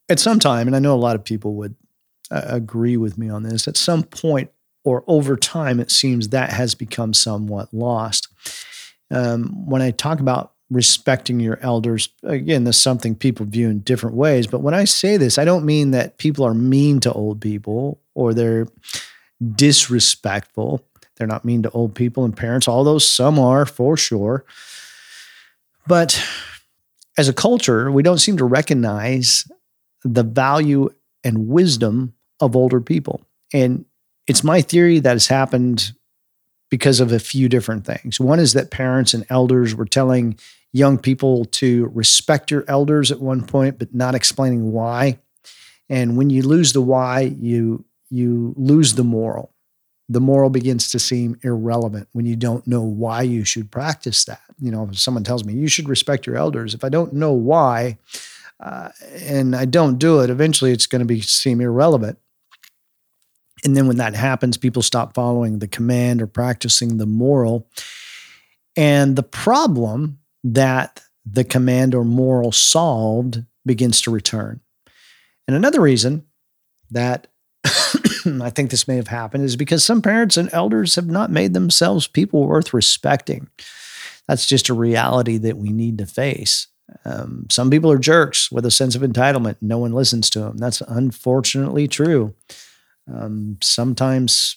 At 0.08 0.18
some 0.18 0.38
time, 0.38 0.66
and 0.66 0.74
I 0.74 0.78
know 0.78 0.94
a 0.94 0.96
lot 0.96 1.14
of 1.14 1.24
people 1.24 1.54
would 1.56 1.74
uh, 2.30 2.42
agree 2.46 2.96
with 2.96 3.18
me 3.18 3.28
on 3.28 3.42
this, 3.42 3.68
at 3.68 3.76
some 3.76 4.02
point 4.02 4.50
or 4.84 5.04
over 5.06 5.36
time, 5.36 5.80
it 5.80 5.90
seems 5.90 6.28
that 6.28 6.50
has 6.50 6.74
become 6.74 7.12
somewhat 7.12 7.74
lost. 7.74 8.28
Um, 9.10 9.66
when 9.66 9.82
I 9.82 9.90
talk 9.90 10.20
about 10.20 10.52
respecting 10.70 11.40
your 11.40 11.58
elders. 11.62 12.10
Again, 12.22 12.64
this 12.64 12.76
is 12.76 12.82
something 12.82 13.14
people 13.14 13.46
view 13.46 13.68
in 13.68 13.80
different 13.80 14.16
ways. 14.16 14.46
But 14.46 14.60
when 14.60 14.74
I 14.74 14.84
say 14.84 15.16
this, 15.16 15.38
I 15.38 15.44
don't 15.44 15.64
mean 15.64 15.92
that 15.92 16.18
people 16.18 16.44
are 16.44 16.54
mean 16.54 17.00
to 17.00 17.12
old 17.12 17.40
people 17.40 18.00
or 18.14 18.34
they're 18.34 18.66
disrespectful. 19.54 20.84
They're 21.16 21.26
not 21.26 21.44
mean 21.44 21.62
to 21.62 21.70
old 21.70 21.94
people 21.94 22.24
and 22.24 22.36
parents, 22.36 22.68
although 22.68 22.98
some 22.98 23.38
are 23.38 23.64
for 23.66 23.96
sure. 23.96 24.44
But 25.86 26.22
as 27.16 27.28
a 27.28 27.32
culture, 27.32 27.90
we 27.90 28.02
don't 28.02 28.18
seem 28.18 28.36
to 28.36 28.44
recognize 28.44 29.50
the 30.04 30.22
value 30.22 30.90
and 31.24 31.48
wisdom 31.48 32.14
of 32.40 32.54
older 32.54 32.80
people. 32.80 33.22
And 33.52 33.84
it's 34.26 34.44
my 34.44 34.60
theory 34.60 35.00
that 35.00 35.12
has 35.12 35.26
happened 35.26 35.92
because 36.70 37.00
of 37.00 37.10
a 37.10 37.18
few 37.18 37.48
different 37.48 37.86
things. 37.86 38.20
One 38.20 38.38
is 38.38 38.52
that 38.52 38.70
parents 38.70 39.14
and 39.14 39.24
elders 39.30 39.74
were 39.74 39.86
telling 39.86 40.38
young 40.72 40.98
people 40.98 41.44
to 41.46 41.90
respect 41.94 42.50
your 42.50 42.64
elders 42.68 43.10
at 43.10 43.20
one 43.20 43.44
point, 43.44 43.78
but 43.78 43.94
not 43.94 44.14
explaining 44.14 44.72
why. 44.72 45.18
And 45.88 46.16
when 46.16 46.30
you 46.30 46.42
lose 46.42 46.72
the 46.72 46.82
why, 46.82 47.20
you 47.40 47.84
you 48.10 48.54
lose 48.56 48.94
the 48.94 49.04
moral. 49.04 49.52
The 50.08 50.20
moral 50.20 50.48
begins 50.48 50.90
to 50.92 50.98
seem 50.98 51.38
irrelevant 51.42 52.08
when 52.12 52.24
you 52.24 52.36
don't 52.36 52.66
know 52.66 52.80
why 52.80 53.22
you 53.22 53.44
should 53.44 53.70
practice 53.70 54.24
that. 54.24 54.40
You 54.58 54.70
know, 54.70 54.88
if 54.90 54.98
someone 54.98 55.24
tells 55.24 55.44
me 55.44 55.52
you 55.52 55.68
should 55.68 55.88
respect 55.88 56.26
your 56.26 56.36
elders, 56.36 56.72
if 56.72 56.82
I 56.82 56.88
don't 56.88 57.12
know 57.12 57.32
why, 57.32 57.98
uh, 58.60 58.88
and 59.20 59.54
I 59.54 59.66
don't 59.66 59.98
do 59.98 60.20
it, 60.20 60.30
eventually 60.30 60.72
it's 60.72 60.86
going 60.86 61.00
to 61.00 61.06
be 61.06 61.20
seem 61.20 61.60
irrelevant. 61.60 62.18
And 63.64 63.76
then 63.76 63.86
when 63.86 63.98
that 63.98 64.14
happens, 64.14 64.56
people 64.56 64.82
stop 64.82 65.14
following 65.14 65.58
the 65.58 65.68
command 65.68 66.22
or 66.22 66.26
practicing 66.26 66.96
the 66.96 67.06
moral. 67.06 67.68
And 68.76 69.16
the 69.16 69.22
problem 69.22 70.17
that 70.44 71.02
the 71.24 71.44
command 71.44 71.94
or 71.94 72.04
moral 72.04 72.52
solved 72.52 73.44
begins 73.66 74.00
to 74.02 74.10
return. 74.10 74.60
And 75.46 75.56
another 75.56 75.80
reason 75.80 76.26
that 76.90 77.26
I 77.64 78.50
think 78.50 78.70
this 78.70 78.88
may 78.88 78.96
have 78.96 79.08
happened 79.08 79.44
is 79.44 79.56
because 79.56 79.84
some 79.84 80.02
parents 80.02 80.36
and 80.36 80.48
elders 80.52 80.94
have 80.94 81.06
not 81.06 81.30
made 81.30 81.54
themselves 81.54 82.06
people 82.06 82.46
worth 82.46 82.72
respecting. 82.72 83.48
That's 84.26 84.46
just 84.46 84.68
a 84.68 84.74
reality 84.74 85.38
that 85.38 85.56
we 85.56 85.70
need 85.70 85.98
to 85.98 86.06
face. 86.06 86.66
Um, 87.04 87.46
some 87.50 87.70
people 87.70 87.90
are 87.90 87.98
jerks 87.98 88.50
with 88.50 88.64
a 88.64 88.70
sense 88.70 88.94
of 88.94 89.02
entitlement. 89.02 89.56
No 89.60 89.78
one 89.78 89.92
listens 89.92 90.30
to 90.30 90.40
them. 90.40 90.56
That's 90.56 90.80
unfortunately 90.82 91.88
true. 91.88 92.34
Um, 93.12 93.58
sometimes 93.62 94.56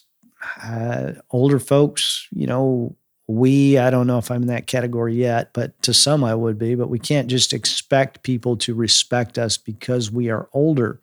uh, 0.62 1.12
older 1.30 1.58
folks, 1.58 2.26
you 2.30 2.46
know, 2.46 2.96
we, 3.38 3.78
I 3.78 3.90
don't 3.90 4.06
know 4.06 4.18
if 4.18 4.30
I'm 4.30 4.42
in 4.42 4.48
that 4.48 4.66
category 4.66 5.14
yet, 5.14 5.50
but 5.52 5.80
to 5.82 5.94
some 5.94 6.22
I 6.22 6.34
would 6.34 6.58
be, 6.58 6.74
but 6.74 6.90
we 6.90 6.98
can't 6.98 7.28
just 7.28 7.52
expect 7.52 8.22
people 8.22 8.56
to 8.58 8.74
respect 8.74 9.38
us 9.38 9.56
because 9.56 10.10
we 10.10 10.28
are 10.28 10.48
older. 10.52 11.00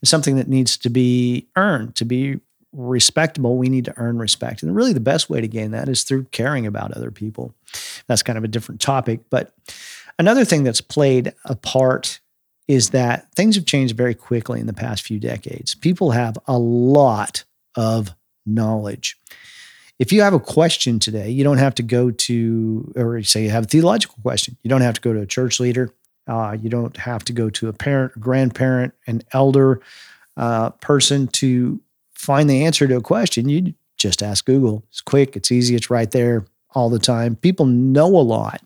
It's 0.00 0.10
something 0.10 0.36
that 0.36 0.48
needs 0.48 0.76
to 0.78 0.90
be 0.90 1.48
earned. 1.56 1.96
To 1.96 2.04
be 2.04 2.40
respectable, 2.72 3.56
we 3.56 3.68
need 3.68 3.84
to 3.86 3.94
earn 3.96 4.18
respect. 4.18 4.62
And 4.62 4.76
really, 4.76 4.92
the 4.92 5.00
best 5.00 5.28
way 5.28 5.40
to 5.40 5.48
gain 5.48 5.72
that 5.72 5.88
is 5.88 6.04
through 6.04 6.24
caring 6.24 6.66
about 6.66 6.92
other 6.92 7.10
people. 7.10 7.54
That's 8.06 8.22
kind 8.22 8.38
of 8.38 8.44
a 8.44 8.48
different 8.48 8.80
topic. 8.80 9.20
But 9.28 9.52
another 10.18 10.44
thing 10.44 10.62
that's 10.62 10.80
played 10.80 11.34
a 11.44 11.56
part 11.56 12.20
is 12.68 12.90
that 12.90 13.32
things 13.34 13.56
have 13.56 13.66
changed 13.66 13.96
very 13.96 14.14
quickly 14.14 14.60
in 14.60 14.66
the 14.66 14.72
past 14.72 15.02
few 15.02 15.18
decades. 15.18 15.74
People 15.74 16.12
have 16.12 16.38
a 16.46 16.58
lot 16.58 17.44
of 17.74 18.10
knowledge. 18.46 19.18
If 19.98 20.12
you 20.12 20.22
have 20.22 20.34
a 20.34 20.40
question 20.40 20.98
today, 20.98 21.30
you 21.30 21.44
don't 21.44 21.58
have 21.58 21.74
to 21.76 21.82
go 21.82 22.10
to, 22.10 22.92
or 22.96 23.22
say 23.22 23.44
you 23.44 23.50
have 23.50 23.64
a 23.64 23.68
theological 23.68 24.16
question, 24.22 24.56
you 24.62 24.68
don't 24.68 24.80
have 24.80 24.94
to 24.94 25.00
go 25.00 25.12
to 25.12 25.20
a 25.20 25.26
church 25.26 25.60
leader. 25.60 25.92
Uh, 26.26 26.56
you 26.60 26.70
don't 26.70 26.96
have 26.96 27.24
to 27.24 27.32
go 27.32 27.50
to 27.50 27.68
a 27.68 27.72
parent, 27.72 28.12
a 28.14 28.18
grandparent, 28.18 28.94
an 29.06 29.22
elder 29.32 29.80
uh, 30.36 30.70
person 30.70 31.26
to 31.28 31.80
find 32.14 32.48
the 32.48 32.64
answer 32.64 32.86
to 32.86 32.96
a 32.96 33.00
question. 33.00 33.48
You 33.48 33.74
just 33.96 34.22
ask 34.22 34.44
Google. 34.44 34.84
It's 34.88 35.00
quick, 35.00 35.36
it's 35.36 35.50
easy, 35.50 35.74
it's 35.74 35.90
right 35.90 36.10
there 36.10 36.46
all 36.74 36.90
the 36.90 36.98
time. 36.98 37.36
People 37.36 37.66
know 37.66 38.06
a 38.06 38.22
lot 38.22 38.60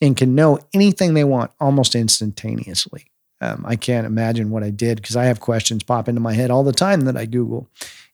and 0.00 0.16
can 0.16 0.34
know 0.34 0.58
anything 0.74 1.14
they 1.14 1.24
want 1.24 1.50
almost 1.60 1.94
instantaneously. 1.94 3.06
Um, 3.40 3.64
I 3.66 3.76
can't 3.76 4.06
imagine 4.06 4.50
what 4.50 4.62
I 4.62 4.70
did 4.70 5.00
because 5.00 5.16
I 5.16 5.24
have 5.24 5.40
questions 5.40 5.82
pop 5.82 6.08
into 6.08 6.20
my 6.20 6.32
head 6.32 6.50
all 6.50 6.62
the 6.62 6.72
time 6.72 7.02
that 7.02 7.16
I 7.16 7.26
Google. 7.26 7.68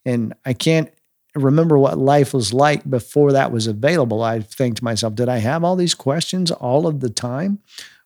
And 0.05 0.35
I 0.47 0.55
can't 0.55 0.90
remember 1.35 1.78
what 1.78 1.99
life 1.99 2.32
was 2.32 2.52
like 2.52 2.88
before 2.88 3.32
that 3.32 3.52
was 3.52 3.66
available, 3.66 4.23
I 4.23 4.40
think 4.40 4.76
to 4.76 4.85
myself, 4.85 5.14
did 5.14 5.28
I 5.28 5.38
have 5.38 5.64
all 5.64 5.76
these 5.76 5.94
questions 5.94 6.50
all 6.50 6.87
of 6.87 7.00
the 7.00 7.11
time? 7.11 7.61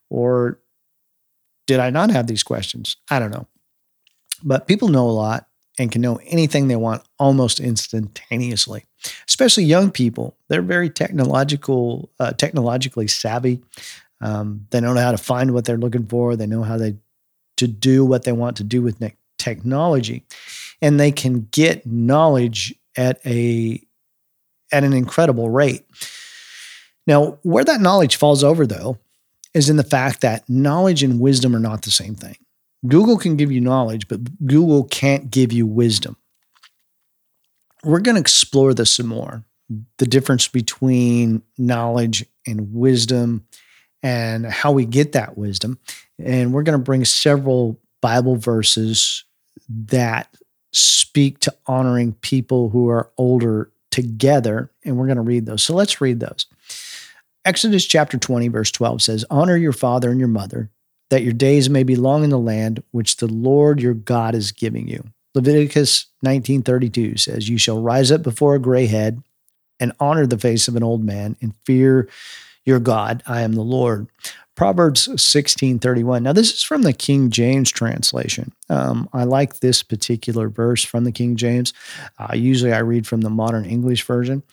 Or 0.09 0.59
did 1.67 1.79
I 1.79 1.89
not 1.89 2.11
have 2.11 2.27
these 2.27 2.43
questions? 2.43 2.97
I 3.09 3.19
don't 3.19 3.31
know. 3.31 3.47
But 4.43 4.67
people 4.67 4.89
know 4.89 5.09
a 5.09 5.11
lot 5.11 5.47
and 5.79 5.91
can 5.91 6.01
know 6.01 6.19
anything 6.27 6.67
they 6.67 6.75
want 6.75 7.03
almost 7.17 7.59
instantaneously. 7.59 8.85
Especially 9.27 9.63
young 9.63 9.91
people, 9.91 10.37
they're 10.49 10.61
very 10.61 10.89
technological, 10.89 12.11
uh, 12.19 12.33
technologically 12.33 13.07
savvy. 13.07 13.61
Um, 14.21 14.67
they 14.69 14.79
don't 14.79 14.95
know 14.95 15.01
how 15.01 15.11
to 15.11 15.17
find 15.17 15.53
what 15.53 15.65
they're 15.65 15.77
looking 15.77 16.05
for. 16.05 16.35
They 16.35 16.47
know 16.47 16.63
how 16.63 16.77
they 16.77 16.95
to 17.57 17.67
do 17.67 18.05
what 18.05 18.23
they 18.23 18.31
want 18.31 18.57
to 18.57 18.63
do 18.63 18.81
with 18.81 19.01
technology, 19.37 20.25
and 20.81 20.99
they 20.99 21.11
can 21.11 21.47
get 21.51 21.85
knowledge 21.85 22.73
at 22.97 23.19
a 23.25 23.81
at 24.71 24.83
an 24.83 24.93
incredible 24.93 25.49
rate. 25.49 25.85
Now, 27.05 27.37
where 27.43 27.63
that 27.63 27.81
knowledge 27.81 28.15
falls 28.15 28.43
over 28.43 28.65
though 28.65 28.97
is 29.53 29.69
in 29.69 29.77
the 29.77 29.83
fact 29.83 30.21
that 30.21 30.49
knowledge 30.49 31.03
and 31.03 31.19
wisdom 31.19 31.55
are 31.55 31.59
not 31.59 31.83
the 31.83 31.91
same 31.91 32.15
thing. 32.15 32.37
Google 32.87 33.17
can 33.17 33.37
give 33.37 33.51
you 33.51 33.61
knowledge, 33.61 34.07
but 34.07 34.45
Google 34.45 34.83
can't 34.85 35.31
give 35.31 35.53
you 35.53 35.65
wisdom. 35.65 36.17
We're 37.83 37.99
going 37.99 38.15
to 38.15 38.21
explore 38.21 38.73
this 38.73 38.95
some 38.95 39.07
more 39.07 39.43
the 39.97 40.05
difference 40.05 40.47
between 40.47 41.41
knowledge 41.57 42.25
and 42.45 42.73
wisdom 42.73 43.45
and 44.01 44.45
how 44.45 44.71
we 44.71 44.85
get 44.85 45.13
that 45.13 45.37
wisdom. 45.37 45.79
And 46.19 46.53
we're 46.53 46.63
going 46.63 46.77
to 46.77 46.83
bring 46.83 47.05
several 47.05 47.79
Bible 48.01 48.35
verses 48.35 49.23
that 49.69 50.27
speak 50.73 51.39
to 51.39 51.55
honoring 51.65 52.13
people 52.13 52.69
who 52.69 52.89
are 52.89 53.09
older 53.17 53.71
together. 53.91 54.71
And 54.83 54.97
we're 54.97 55.05
going 55.05 55.17
to 55.17 55.21
read 55.21 55.45
those. 55.45 55.63
So 55.63 55.73
let's 55.73 56.01
read 56.01 56.19
those. 56.19 56.47
Exodus 57.45 57.85
chapter 57.85 58.17
20, 58.17 58.47
verse 58.47 58.71
12 58.71 59.01
says, 59.01 59.25
Honor 59.29 59.57
your 59.57 59.73
father 59.73 60.09
and 60.09 60.19
your 60.19 60.29
mother, 60.29 60.69
that 61.09 61.23
your 61.23 61.33
days 61.33 61.69
may 61.69 61.83
be 61.83 61.95
long 61.95 62.23
in 62.23 62.29
the 62.29 62.39
land 62.39 62.81
which 62.91 63.17
the 63.17 63.27
Lord 63.27 63.81
your 63.81 63.93
God 63.93 64.33
is 64.33 64.51
giving 64.51 64.87
you. 64.87 65.03
Leviticus 65.35 66.07
19:32 66.25 67.19
says, 67.19 67.49
You 67.49 67.57
shall 67.57 67.81
rise 67.81 68.11
up 68.11 68.23
before 68.23 68.55
a 68.55 68.59
gray 68.59 68.85
head 68.85 69.21
and 69.79 69.91
honor 69.99 70.25
the 70.25 70.37
face 70.37 70.67
of 70.67 70.75
an 70.75 70.83
old 70.83 71.03
man 71.03 71.35
and 71.41 71.53
fear 71.65 72.07
your 72.65 72.79
God. 72.79 73.21
I 73.27 73.41
am 73.41 73.53
the 73.53 73.61
Lord. 73.61 74.07
Proverbs 74.55 75.09
16:31. 75.21 76.23
Now 76.23 76.33
this 76.33 76.53
is 76.53 76.63
from 76.63 76.83
the 76.83 76.93
King 76.93 77.29
James 77.29 77.71
translation. 77.71 78.51
Um, 78.69 79.09
I 79.13 79.23
like 79.23 79.59
this 79.59 79.81
particular 79.81 80.49
verse 80.49 80.83
from 80.83 81.03
the 81.03 81.11
King 81.11 81.35
James. 81.35 81.73
Uh, 82.19 82.35
usually 82.35 82.73
I 82.73 82.79
read 82.79 83.07
from 83.07 83.21
the 83.21 83.29
modern 83.29 83.65
English 83.65 84.03
version. 84.03 84.43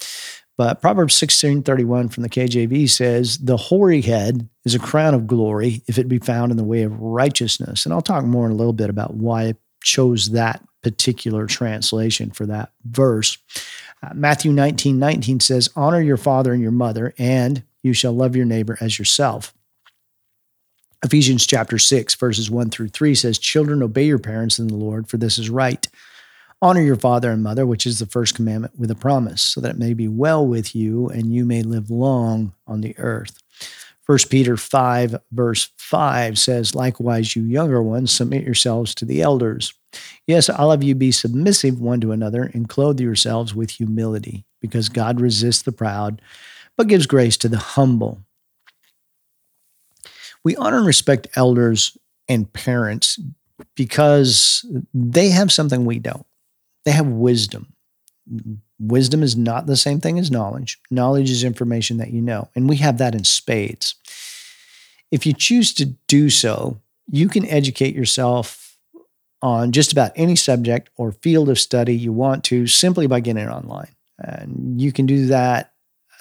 But 0.56 0.80
Proverbs 0.82 1.14
16:31 1.14 2.08
from 2.10 2.22
the 2.22 2.28
KJV 2.28 2.86
says, 2.86 3.38
"The 3.38 3.56
hoary 3.56 4.02
head 4.02 4.48
is 4.64 4.74
a 4.74 4.78
crown 4.78 5.14
of 5.14 5.26
glory 5.26 5.82
if 5.86 5.98
it 5.98 6.08
be 6.08 6.18
found 6.18 6.50
in 6.50 6.56
the 6.56 6.64
way 6.64 6.82
of 6.82 6.98
righteousness." 6.98 7.84
And 7.84 7.92
I'll 7.92 8.02
talk 8.02 8.24
more 8.24 8.46
in 8.46 8.52
a 8.52 8.56
little 8.56 8.72
bit 8.72 8.90
about 8.90 9.14
why 9.14 9.44
I 9.44 9.54
chose 9.82 10.30
that 10.30 10.62
particular 10.82 11.46
translation 11.46 12.30
for 12.30 12.46
that 12.46 12.72
verse. 12.84 13.38
Uh, 14.02 14.14
Matthew 14.14 14.52
19, 14.52 14.98
19 14.98 15.40
says, 15.40 15.68
Honor 15.76 16.00
your 16.00 16.16
father 16.16 16.52
and 16.52 16.62
your 16.62 16.70
mother, 16.72 17.14
and 17.18 17.62
you 17.82 17.92
shall 17.92 18.12
love 18.12 18.36
your 18.36 18.46
neighbor 18.46 18.78
as 18.80 18.98
yourself. 18.98 19.54
Ephesians 21.02 21.46
chapter 21.46 21.78
6, 21.78 22.14
verses 22.16 22.50
1 22.50 22.68
through 22.70 22.88
3 22.88 23.14
says, 23.14 23.38
Children, 23.38 23.82
obey 23.82 24.04
your 24.04 24.18
parents 24.18 24.58
in 24.58 24.68
the 24.68 24.74
Lord, 24.74 25.08
for 25.08 25.16
this 25.16 25.38
is 25.38 25.48
right. 25.48 25.86
Honor 26.60 26.82
your 26.82 26.96
father 26.96 27.30
and 27.30 27.42
mother, 27.42 27.64
which 27.64 27.86
is 27.86 27.98
the 27.98 28.06
first 28.06 28.34
commandment, 28.34 28.78
with 28.78 28.90
a 28.90 28.94
promise, 28.94 29.40
so 29.40 29.62
that 29.62 29.72
it 29.72 29.78
may 29.78 29.94
be 29.94 30.08
well 30.08 30.46
with 30.46 30.76
you 30.76 31.08
and 31.08 31.34
you 31.34 31.46
may 31.46 31.62
live 31.62 31.90
long 31.90 32.52
on 32.66 32.82
the 32.82 32.94
earth. 32.98 33.38
1 34.04 34.18
Peter 34.28 34.58
5, 34.58 35.16
verse 35.32 35.70
5 35.78 36.38
says, 36.38 36.74
Likewise, 36.74 37.34
you 37.34 37.44
younger 37.44 37.82
ones, 37.82 38.10
submit 38.10 38.44
yourselves 38.44 38.94
to 38.96 39.06
the 39.06 39.22
elders. 39.22 39.72
Yes, 40.26 40.50
all 40.50 40.70
of 40.70 40.82
you 40.82 40.94
be 40.94 41.12
submissive 41.12 41.80
one 41.80 42.02
to 42.02 42.12
another 42.12 42.50
and 42.52 42.68
clothe 42.68 43.00
yourselves 43.00 43.54
with 43.54 43.70
humility, 43.70 44.44
because 44.60 44.90
God 44.90 45.18
resists 45.18 45.62
the 45.62 45.72
proud, 45.72 46.20
but 46.76 46.88
gives 46.88 47.06
grace 47.06 47.38
to 47.38 47.48
the 47.48 47.58
humble. 47.58 48.20
We 50.44 50.56
honor 50.56 50.78
and 50.78 50.86
respect 50.86 51.28
elders 51.36 51.96
and 52.28 52.52
parents 52.52 53.18
because 53.74 54.64
they 54.94 55.28
have 55.28 55.52
something 55.52 55.84
we 55.84 55.98
don't. 55.98 56.26
They 56.84 56.92
have 56.92 57.06
wisdom. 57.06 57.72
Wisdom 58.78 59.22
is 59.22 59.36
not 59.36 59.66
the 59.66 59.76
same 59.76 60.00
thing 60.00 60.18
as 60.18 60.30
knowledge. 60.30 60.78
Knowledge 60.90 61.30
is 61.30 61.44
information 61.44 61.98
that 61.98 62.10
you 62.10 62.22
know, 62.22 62.48
and 62.54 62.68
we 62.68 62.76
have 62.76 62.98
that 62.98 63.14
in 63.14 63.24
spades. 63.24 63.94
If 65.10 65.26
you 65.26 65.32
choose 65.32 65.74
to 65.74 65.86
do 66.06 66.30
so, 66.30 66.80
you 67.10 67.28
can 67.28 67.44
educate 67.46 67.94
yourself 67.94 68.78
on 69.42 69.72
just 69.72 69.92
about 69.92 70.12
any 70.16 70.36
subject 70.36 70.90
or 70.96 71.12
field 71.12 71.48
of 71.48 71.58
study 71.58 71.94
you 71.96 72.12
want 72.12 72.44
to 72.44 72.66
simply 72.66 73.06
by 73.06 73.20
getting 73.20 73.48
online. 73.48 73.94
And 74.18 74.80
you 74.80 74.92
can 74.92 75.06
do 75.06 75.26
that 75.26 75.72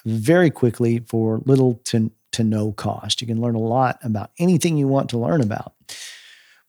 very 0.05 0.49
quickly 0.49 0.99
for 0.99 1.41
little 1.45 1.81
to, 1.85 2.11
to 2.31 2.43
no 2.43 2.71
cost. 2.71 3.21
You 3.21 3.27
can 3.27 3.41
learn 3.41 3.55
a 3.55 3.59
lot 3.59 3.99
about 4.03 4.31
anything 4.39 4.77
you 4.77 4.87
want 4.87 5.09
to 5.09 5.17
learn 5.17 5.41
about. 5.41 5.73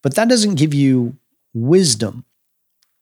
But 0.03 0.15
that 0.15 0.29
doesn't 0.29 0.55
give 0.55 0.73
you 0.73 1.17
wisdom. 1.53 2.25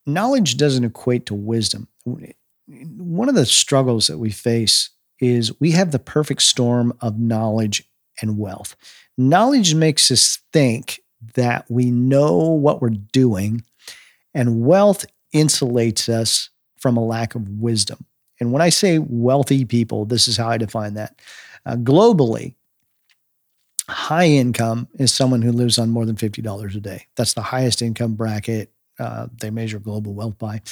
Knowledge 0.06 0.56
doesn't 0.56 0.84
equate 0.84 1.26
to 1.26 1.34
wisdom. 1.34 1.88
One 2.04 3.28
of 3.28 3.34
the 3.34 3.46
struggles 3.46 4.06
that 4.06 4.18
we 4.18 4.30
face 4.30 4.90
is 5.20 5.58
we 5.60 5.72
have 5.72 5.90
the 5.90 5.98
perfect 5.98 6.42
storm 6.42 6.96
of 7.00 7.18
knowledge 7.18 7.84
and 8.20 8.38
wealth. 8.38 8.76
Knowledge 9.16 9.74
makes 9.74 10.10
us 10.10 10.38
think 10.52 11.00
that 11.34 11.66
we 11.68 11.90
know 11.90 12.36
what 12.36 12.80
we're 12.80 12.90
doing, 12.90 13.64
and 14.34 14.64
wealth 14.64 15.04
insulates 15.34 16.08
us 16.08 16.50
from 16.78 16.96
a 16.96 17.04
lack 17.04 17.34
of 17.34 17.48
wisdom. 17.48 18.06
And 18.40 18.52
when 18.52 18.62
I 18.62 18.68
say 18.68 18.98
wealthy 18.98 19.64
people, 19.64 20.04
this 20.04 20.28
is 20.28 20.36
how 20.36 20.48
I 20.48 20.58
define 20.58 20.94
that. 20.94 21.20
Uh, 21.68 21.76
globally, 21.76 22.54
high 23.88 24.26
income 24.26 24.88
is 24.98 25.12
someone 25.12 25.42
who 25.42 25.52
lives 25.52 25.78
on 25.78 25.90
more 25.90 26.06
than 26.06 26.16
$50 26.16 26.76
a 26.76 26.80
day. 26.80 27.06
That's 27.14 27.34
the 27.34 27.42
highest 27.42 27.82
income 27.82 28.14
bracket 28.14 28.72
uh, 28.98 29.28
they 29.40 29.50
measure 29.50 29.78
global 29.78 30.14
wealth 30.14 30.38
by, 30.38 30.62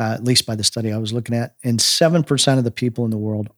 uh, 0.00 0.14
at 0.14 0.24
least 0.24 0.46
by 0.46 0.56
the 0.56 0.64
study 0.64 0.92
I 0.92 0.98
was 0.98 1.12
looking 1.12 1.36
at. 1.36 1.54
And 1.62 1.78
7% 1.78 2.58
of 2.58 2.64
the 2.64 2.70
people 2.70 3.04
in 3.04 3.10
the 3.10 3.18
world 3.18 3.50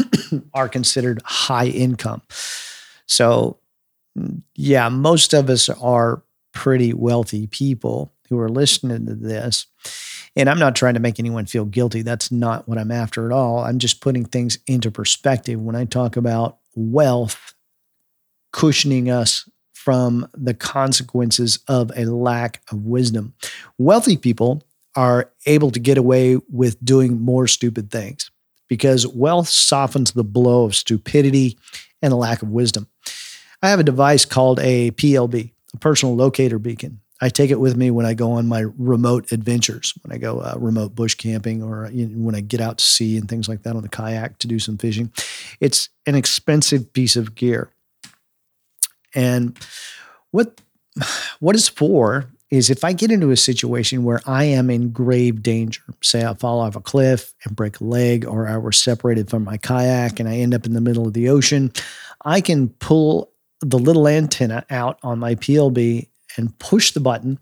are 0.54 0.68
considered 0.68 1.20
high 1.24 1.66
income. 1.66 2.22
So, 3.06 3.58
yeah, 4.54 4.88
most 4.90 5.32
of 5.32 5.48
us 5.48 5.68
are 5.70 6.22
pretty 6.52 6.92
wealthy 6.92 7.46
people 7.46 8.12
who 8.28 8.38
are 8.38 8.50
listening 8.50 9.06
to 9.06 9.14
this. 9.14 9.66
And 10.34 10.48
I'm 10.48 10.58
not 10.58 10.74
trying 10.74 10.94
to 10.94 11.00
make 11.00 11.18
anyone 11.18 11.46
feel 11.46 11.64
guilty. 11.64 12.02
That's 12.02 12.32
not 12.32 12.66
what 12.68 12.78
I'm 12.78 12.90
after 12.90 13.26
at 13.26 13.32
all. 13.32 13.58
I'm 13.58 13.78
just 13.78 14.00
putting 14.00 14.24
things 14.24 14.58
into 14.66 14.90
perspective. 14.90 15.60
When 15.60 15.76
I 15.76 15.84
talk 15.84 16.16
about 16.16 16.58
wealth 16.74 17.54
cushioning 18.52 19.10
us 19.10 19.48
from 19.72 20.28
the 20.34 20.54
consequences 20.54 21.58
of 21.66 21.90
a 21.96 22.04
lack 22.04 22.62
of 22.70 22.84
wisdom. 22.84 23.34
Wealthy 23.78 24.16
people 24.16 24.62
are 24.94 25.30
able 25.46 25.70
to 25.70 25.80
get 25.80 25.98
away 25.98 26.38
with 26.50 26.82
doing 26.84 27.20
more 27.20 27.46
stupid 27.48 27.90
things 27.90 28.30
because 28.68 29.06
wealth 29.06 29.48
softens 29.48 30.12
the 30.12 30.22
blow 30.22 30.64
of 30.64 30.76
stupidity 30.76 31.58
and 32.00 32.12
a 32.12 32.16
lack 32.16 32.42
of 32.42 32.50
wisdom. 32.50 32.86
I 33.62 33.70
have 33.70 33.80
a 33.80 33.84
device 33.84 34.24
called 34.24 34.60
a 34.60 34.90
PLB, 34.92 35.52
a 35.74 35.76
personal 35.78 36.14
locator 36.14 36.58
beacon. 36.58 37.00
I 37.22 37.28
take 37.28 37.50
it 37.50 37.60
with 37.60 37.76
me 37.76 37.92
when 37.92 38.04
I 38.04 38.14
go 38.14 38.32
on 38.32 38.48
my 38.48 38.64
remote 38.76 39.30
adventures, 39.30 39.94
when 40.02 40.12
I 40.12 40.18
go 40.18 40.40
uh, 40.40 40.54
remote 40.58 40.96
bush 40.96 41.14
camping 41.14 41.62
or 41.62 41.88
you 41.92 42.08
know, 42.08 42.26
when 42.26 42.34
I 42.34 42.40
get 42.40 42.60
out 42.60 42.78
to 42.78 42.84
sea 42.84 43.16
and 43.16 43.28
things 43.28 43.48
like 43.48 43.62
that 43.62 43.76
on 43.76 43.82
the 43.82 43.88
kayak 43.88 44.38
to 44.38 44.48
do 44.48 44.58
some 44.58 44.76
fishing. 44.76 45.12
It's 45.60 45.88
an 46.04 46.16
expensive 46.16 46.92
piece 46.92 47.14
of 47.14 47.36
gear. 47.36 47.70
And 49.14 49.56
what 50.32 50.60
what 51.38 51.54
it's 51.54 51.68
for 51.68 52.28
is 52.50 52.70
if 52.70 52.82
I 52.82 52.92
get 52.92 53.12
into 53.12 53.30
a 53.30 53.36
situation 53.36 54.02
where 54.02 54.20
I 54.26 54.44
am 54.44 54.68
in 54.68 54.90
grave 54.90 55.44
danger, 55.44 55.82
say 56.02 56.24
I 56.24 56.34
fall 56.34 56.58
off 56.58 56.74
a 56.74 56.80
cliff 56.80 57.32
and 57.44 57.54
break 57.54 57.80
a 57.80 57.84
leg, 57.84 58.26
or 58.26 58.48
I 58.48 58.58
were 58.58 58.72
separated 58.72 59.30
from 59.30 59.44
my 59.44 59.58
kayak 59.58 60.18
and 60.18 60.28
I 60.28 60.38
end 60.38 60.54
up 60.54 60.66
in 60.66 60.74
the 60.74 60.80
middle 60.80 61.06
of 61.06 61.14
the 61.14 61.28
ocean, 61.28 61.72
I 62.24 62.40
can 62.40 62.68
pull 62.68 63.30
the 63.60 63.78
little 63.78 64.08
antenna 64.08 64.66
out 64.70 64.98
on 65.04 65.20
my 65.20 65.36
PLB 65.36 66.08
and 66.36 66.58
push 66.58 66.92
the 66.92 67.00
button, 67.00 67.38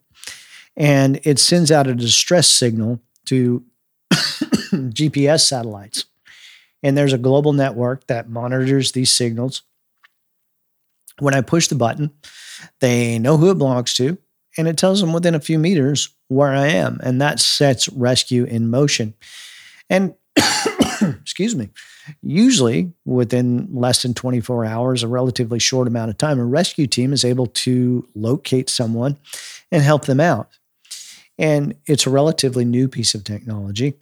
and 0.76 1.20
it 1.24 1.38
sends 1.38 1.70
out 1.70 1.86
a 1.86 1.94
distress 1.94 2.48
signal 2.48 3.00
to 3.26 3.64
GPS 4.12 5.40
satellites. 5.40 6.06
And 6.82 6.96
there's 6.96 7.12
a 7.12 7.18
global 7.18 7.52
network 7.52 8.06
that 8.06 8.30
monitors 8.30 8.92
these 8.92 9.10
signals 9.10 9.62
when 11.20 11.34
I 11.34 11.40
push 11.42 11.68
the 11.68 11.74
button, 11.74 12.10
they 12.80 13.18
know 13.18 13.36
who 13.36 13.50
it 13.50 13.58
belongs 13.58 13.94
to, 13.94 14.18
and 14.58 14.66
it 14.66 14.76
tells 14.76 15.00
them 15.00 15.12
within 15.12 15.34
a 15.34 15.40
few 15.40 15.58
meters 15.58 16.08
where 16.28 16.48
I 16.48 16.68
am. 16.68 16.98
And 17.02 17.20
that 17.20 17.40
sets 17.40 17.88
rescue 17.90 18.44
in 18.44 18.70
motion. 18.70 19.14
And 19.88 20.14
excuse 21.40 21.56
me, 21.56 21.70
usually 22.22 22.92
within 23.06 23.68
less 23.72 24.02
than 24.02 24.12
24 24.12 24.66
hours, 24.66 25.02
a 25.02 25.08
relatively 25.08 25.58
short 25.58 25.88
amount 25.88 26.10
of 26.10 26.18
time, 26.18 26.38
a 26.38 26.44
rescue 26.44 26.86
team 26.86 27.12
is 27.12 27.24
able 27.24 27.46
to 27.46 28.06
locate 28.14 28.68
someone 28.68 29.16
and 29.72 29.82
help 29.82 30.04
them 30.04 30.20
out. 30.20 30.48
And 31.38 31.74
it's 31.86 32.06
a 32.06 32.10
relatively 32.10 32.66
new 32.66 32.88
piece 32.88 33.14
of 33.14 33.24
technology. 33.24 33.94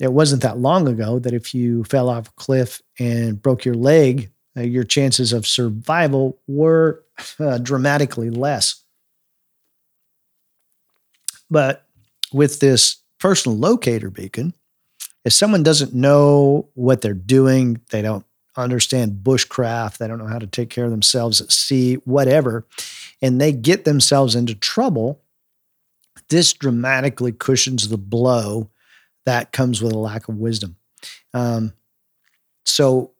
It 0.00 0.12
wasn't 0.12 0.42
that 0.42 0.58
long 0.58 0.88
ago 0.88 1.18
that 1.18 1.34
if 1.34 1.54
you 1.54 1.84
fell 1.84 2.08
off 2.08 2.28
a 2.28 2.32
cliff 2.32 2.80
and 2.98 3.40
broke 3.40 3.64
your 3.64 3.74
leg 3.74 4.30
uh, 4.56 4.62
your 4.62 4.84
chances 4.84 5.32
of 5.32 5.46
survival 5.46 6.38
were 6.46 7.04
uh, 7.38 7.58
dramatically 7.58 8.30
less. 8.30 8.82
But 11.50 11.84
with 12.32 12.60
this 12.60 12.96
personal 13.20 13.58
locator 13.58 14.10
beacon, 14.10 14.54
if 15.26 15.32
someone 15.32 15.64
doesn't 15.64 15.92
know 15.92 16.68
what 16.74 17.00
they're 17.00 17.12
doing, 17.12 17.80
they 17.90 18.00
don't 18.00 18.24
understand 18.56 19.24
bushcraft, 19.24 19.98
they 19.98 20.06
don't 20.06 20.20
know 20.20 20.28
how 20.28 20.38
to 20.38 20.46
take 20.46 20.70
care 20.70 20.84
of 20.84 20.92
themselves 20.92 21.40
at 21.40 21.50
sea, 21.50 21.94
whatever, 22.04 22.64
and 23.20 23.40
they 23.40 23.50
get 23.50 23.84
themselves 23.84 24.36
into 24.36 24.54
trouble, 24.54 25.20
this 26.28 26.52
dramatically 26.52 27.32
cushions 27.32 27.88
the 27.88 27.98
blow 27.98 28.70
that 29.24 29.50
comes 29.50 29.82
with 29.82 29.92
a 29.92 29.98
lack 29.98 30.28
of 30.28 30.36
wisdom. 30.36 30.76
Um, 31.34 31.72
so 32.64 33.10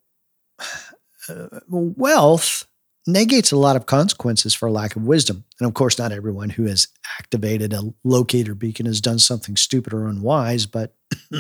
uh, 1.29 1.49
wealth 1.69 2.69
negates 3.05 3.51
a 3.51 3.57
lot 3.57 3.75
of 3.75 3.87
consequences 3.87 4.55
for 4.55 4.67
a 4.67 4.73
lack 4.73 4.95
of 4.95 5.03
wisdom. 5.03 5.45
And 5.59 5.67
of 5.67 5.75
course, 5.75 5.99
not 5.99 6.13
everyone 6.13 6.51
who 6.51 6.67
has 6.67 6.87
activated 7.19 7.73
a 7.73 7.93
locator 8.05 8.55
beacon 8.55 8.87
has 8.87 9.01
done 9.01 9.19
something 9.19 9.57
stupid 9.57 9.93
or 9.93 10.07
unwise, 10.07 10.67
but 10.67 10.95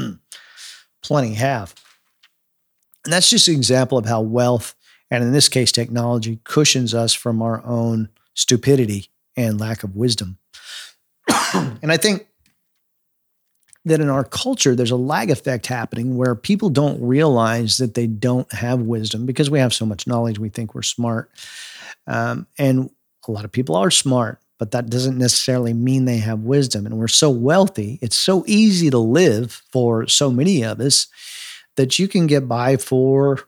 plenty 1.07 1.35
have. 1.35 1.75
And 3.05 3.13
that's 3.13 3.31
just 3.31 3.49
an 3.49 3.55
example 3.55 3.99
of 3.99 4.07
how 4.07 4.21
wealth, 4.21 4.75
and 5.11 5.23
in 5.23 5.33
this 5.33 5.49
case, 5.49 5.71
technology, 5.71 6.41
cushions 6.45 6.95
us 6.95 7.15
from 7.15 7.41
our 7.41 7.65
own 7.65 8.09
stupidity 8.35 9.09
and 9.37 9.61
lack 9.61 9.85
of 9.85 9.95
wisdom. 9.95 10.39
and 11.55 11.93
I 11.93 11.97
think 11.97 12.27
that 13.85 14.01
in 14.01 14.09
our 14.09 14.25
culture, 14.25 14.75
there's 14.75 14.91
a 14.91 14.97
lag 14.97 15.31
effect 15.31 15.69
happening 15.69 16.17
where 16.17 16.35
people 16.35 16.71
don't 16.71 17.01
realize 17.01 17.77
that 17.77 17.95
they 17.95 18.09
don't 18.09 18.53
have 18.53 18.81
wisdom 18.81 19.27
because 19.27 19.49
we 19.49 19.61
have 19.61 19.73
so 19.73 19.87
much 19.87 20.09
knowledge. 20.09 20.41
We 20.41 20.49
think 20.49 20.75
we're 20.75 20.83
smart. 20.83 21.31
Um, 22.09 22.49
and 22.59 22.91
a 23.29 23.31
lot 23.31 23.45
of 23.45 23.53
people 23.53 23.77
are 23.77 23.93
smart, 23.93 24.41
but 24.59 24.71
that 24.71 24.89
doesn't 24.89 25.19
necessarily 25.19 25.75
mean 25.75 26.05
they 26.05 26.19
have 26.19 26.41
wisdom. 26.41 26.87
And 26.87 26.99
we're 26.99 27.09
so 27.09 27.31
wealthy, 27.31 27.99
it's 28.03 28.17
so 28.17 28.45
easy 28.47 28.91
to 28.91 28.99
live 28.99 29.63
for 29.71 30.07
so 30.07 30.31
many 30.31 30.63
of 30.65 30.81
us 30.81 31.09
that 31.77 31.99
you 31.99 32.09
can 32.09 32.27
get 32.27 32.49
by 32.49 32.77
for 32.77 33.41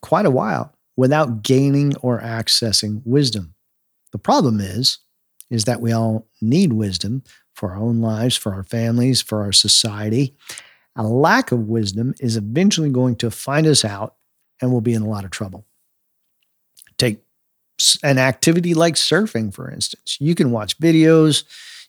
quite 0.00 0.26
a 0.26 0.30
while 0.30 0.74
without 0.96 1.42
gaining 1.42 1.96
or 1.96 2.20
accessing 2.20 3.02
wisdom. 3.04 3.54
The 4.12 4.18
problem 4.18 4.60
is, 4.60 4.98
is 5.50 5.64
that 5.64 5.80
we 5.80 5.92
all 5.92 6.28
need 6.40 6.72
wisdom 6.72 7.22
for 7.54 7.72
our 7.72 7.78
own 7.78 8.00
lives, 8.00 8.36
for 8.36 8.54
our 8.54 8.62
families, 8.62 9.20
for 9.20 9.42
our 9.42 9.52
society. 9.52 10.36
A 10.96 11.02
lack 11.02 11.52
of 11.52 11.68
wisdom 11.68 12.14
is 12.20 12.36
eventually 12.36 12.90
going 12.90 13.16
to 13.16 13.30
find 13.30 13.66
us 13.66 13.84
out 13.84 14.14
and 14.60 14.70
we'll 14.70 14.80
be 14.80 14.94
in 14.94 15.02
a 15.02 15.08
lot 15.08 15.24
of 15.24 15.30
trouble. 15.30 15.66
Take 16.98 17.22
an 18.02 18.18
activity 18.18 18.74
like 18.74 18.94
surfing, 18.94 19.52
for 19.52 19.70
instance. 19.70 20.16
You 20.20 20.34
can 20.34 20.50
watch 20.50 20.78
videos, 20.78 21.44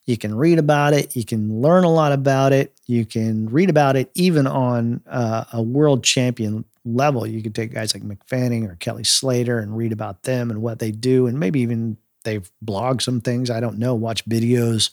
you 0.05 0.17
can 0.17 0.35
read 0.35 0.59
about 0.59 0.93
it, 0.93 1.15
you 1.15 1.25
can 1.25 1.61
learn 1.61 1.83
a 1.83 1.91
lot 1.91 2.11
about 2.11 2.53
it, 2.53 2.73
you 2.87 3.05
can 3.05 3.47
read 3.49 3.69
about 3.69 3.95
it 3.95 4.11
even 4.15 4.47
on 4.47 5.01
uh, 5.07 5.45
a 5.53 5.61
world 5.61 6.03
champion 6.03 6.65
level. 6.85 7.27
You 7.27 7.41
could 7.41 7.55
take 7.55 7.73
guys 7.73 7.93
like 7.93 8.03
Mick 8.03 8.23
Fanning 8.27 8.65
or 8.65 8.75
Kelly 8.75 9.03
Slater 9.03 9.59
and 9.59 9.77
read 9.77 9.91
about 9.91 10.23
them 10.23 10.49
and 10.49 10.61
what 10.61 10.79
they 10.79 10.91
do, 10.91 11.27
and 11.27 11.39
maybe 11.39 11.61
even 11.61 11.97
they've 12.23 12.49
blogged 12.63 13.01
some 13.01 13.21
things. 13.21 13.49
I 13.49 13.59
don't 13.59 13.77
know, 13.77 13.95
watch 13.95 14.25
videos. 14.25 14.91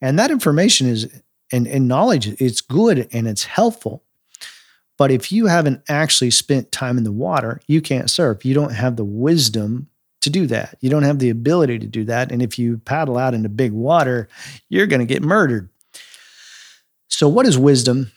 And 0.00 0.18
that 0.18 0.30
information 0.30 0.88
is 0.88 1.08
and, 1.52 1.66
and 1.66 1.86
knowledge, 1.86 2.28
it's 2.40 2.60
good 2.60 3.08
and 3.12 3.28
it's 3.28 3.44
helpful. 3.44 4.02
But 4.98 5.10
if 5.10 5.32
you 5.32 5.46
haven't 5.46 5.82
actually 5.88 6.30
spent 6.30 6.72
time 6.72 6.98
in 6.98 7.04
the 7.04 7.12
water, 7.12 7.60
you 7.66 7.80
can't 7.80 8.10
surf. 8.10 8.44
You 8.44 8.54
don't 8.54 8.72
have 8.72 8.96
the 8.96 9.04
wisdom 9.04 9.88
to 10.22 10.30
do 10.30 10.46
that. 10.46 10.76
You 10.80 10.90
don't 10.90 11.02
have 11.02 11.18
the 11.18 11.30
ability 11.30 11.78
to 11.80 11.86
do 11.86 12.04
that. 12.04 12.32
And 12.32 12.42
if 12.42 12.58
you 12.58 12.78
paddle 12.78 13.18
out 13.18 13.34
into 13.34 13.48
big 13.48 13.72
water, 13.72 14.28
you're 14.68 14.86
going 14.86 15.00
to 15.00 15.06
get 15.06 15.22
murdered. 15.22 15.68
So, 17.08 17.28
what 17.28 17.46
is 17.46 17.58
wisdom 17.58 18.10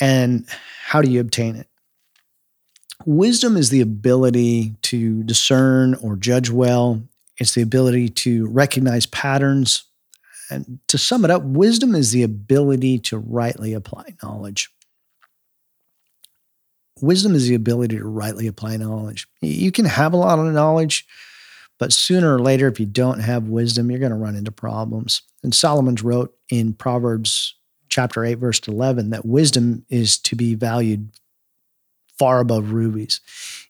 and 0.00 0.46
how 0.84 1.02
do 1.02 1.10
you 1.10 1.20
obtain 1.20 1.56
it? 1.56 1.68
Wisdom 3.04 3.56
is 3.56 3.70
the 3.70 3.80
ability 3.80 4.74
to 4.82 5.22
discern 5.22 5.94
or 5.96 6.16
judge 6.16 6.50
well, 6.50 7.02
it's 7.38 7.54
the 7.54 7.62
ability 7.62 8.08
to 8.08 8.48
recognize 8.48 9.06
patterns. 9.06 9.84
And 10.50 10.80
to 10.88 10.98
sum 10.98 11.24
it 11.24 11.30
up, 11.30 11.42
wisdom 11.42 11.94
is 11.94 12.10
the 12.10 12.22
ability 12.22 12.98
to 13.00 13.18
rightly 13.18 13.74
apply 13.74 14.14
knowledge. 14.22 14.70
Wisdom 17.00 17.34
is 17.34 17.46
the 17.46 17.54
ability 17.54 17.98
to 17.98 18.04
rightly 18.04 18.46
apply 18.46 18.76
knowledge. 18.76 19.28
You 19.40 19.70
can 19.70 19.84
have 19.84 20.12
a 20.12 20.16
lot 20.16 20.38
of 20.38 20.52
knowledge, 20.52 21.06
but 21.78 21.92
sooner 21.92 22.34
or 22.34 22.40
later, 22.40 22.66
if 22.68 22.80
you 22.80 22.86
don't 22.86 23.20
have 23.20 23.48
wisdom, 23.48 23.90
you're 23.90 24.00
going 24.00 24.10
to 24.10 24.16
run 24.16 24.36
into 24.36 24.52
problems. 24.52 25.22
And 25.42 25.54
Solomon's 25.54 26.02
wrote 26.02 26.34
in 26.48 26.74
Proverbs 26.74 27.54
chapter 27.88 28.24
8, 28.24 28.34
verse 28.34 28.60
11, 28.66 29.10
that 29.10 29.24
wisdom 29.24 29.84
is 29.88 30.18
to 30.18 30.36
be 30.36 30.54
valued 30.54 31.10
far 32.18 32.40
above 32.40 32.72
rubies. 32.72 33.20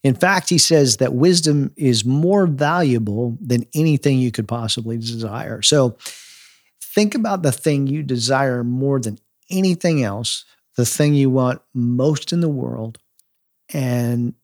In 0.02 0.14
fact, 0.14 0.48
he 0.48 0.58
says 0.58 0.96
that 0.96 1.12
wisdom 1.12 1.72
is 1.76 2.04
more 2.04 2.46
valuable 2.46 3.36
than 3.40 3.66
anything 3.74 4.18
you 4.18 4.32
could 4.32 4.48
possibly 4.48 4.96
desire. 4.96 5.60
So 5.60 5.98
think 6.80 7.14
about 7.14 7.42
the 7.42 7.52
thing 7.52 7.86
you 7.86 8.02
desire 8.02 8.64
more 8.64 9.00
than 9.00 9.18
anything 9.50 10.02
else, 10.02 10.44
the 10.76 10.86
thing 10.86 11.14
you 11.14 11.30
want 11.30 11.60
most 11.74 12.32
in 12.32 12.40
the 12.40 12.48
world, 12.48 12.98
and 13.72 14.34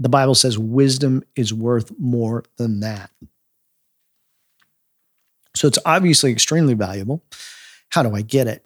the 0.00 0.08
Bible 0.08 0.34
says 0.34 0.58
wisdom 0.58 1.22
is 1.36 1.54
worth 1.54 1.92
more 1.98 2.42
than 2.56 2.80
that. 2.80 3.10
So 5.54 5.68
it's 5.68 5.78
obviously 5.84 6.32
extremely 6.32 6.74
valuable. 6.74 7.22
How 7.90 8.02
do 8.02 8.14
I 8.16 8.22
get 8.22 8.46
it? 8.46 8.64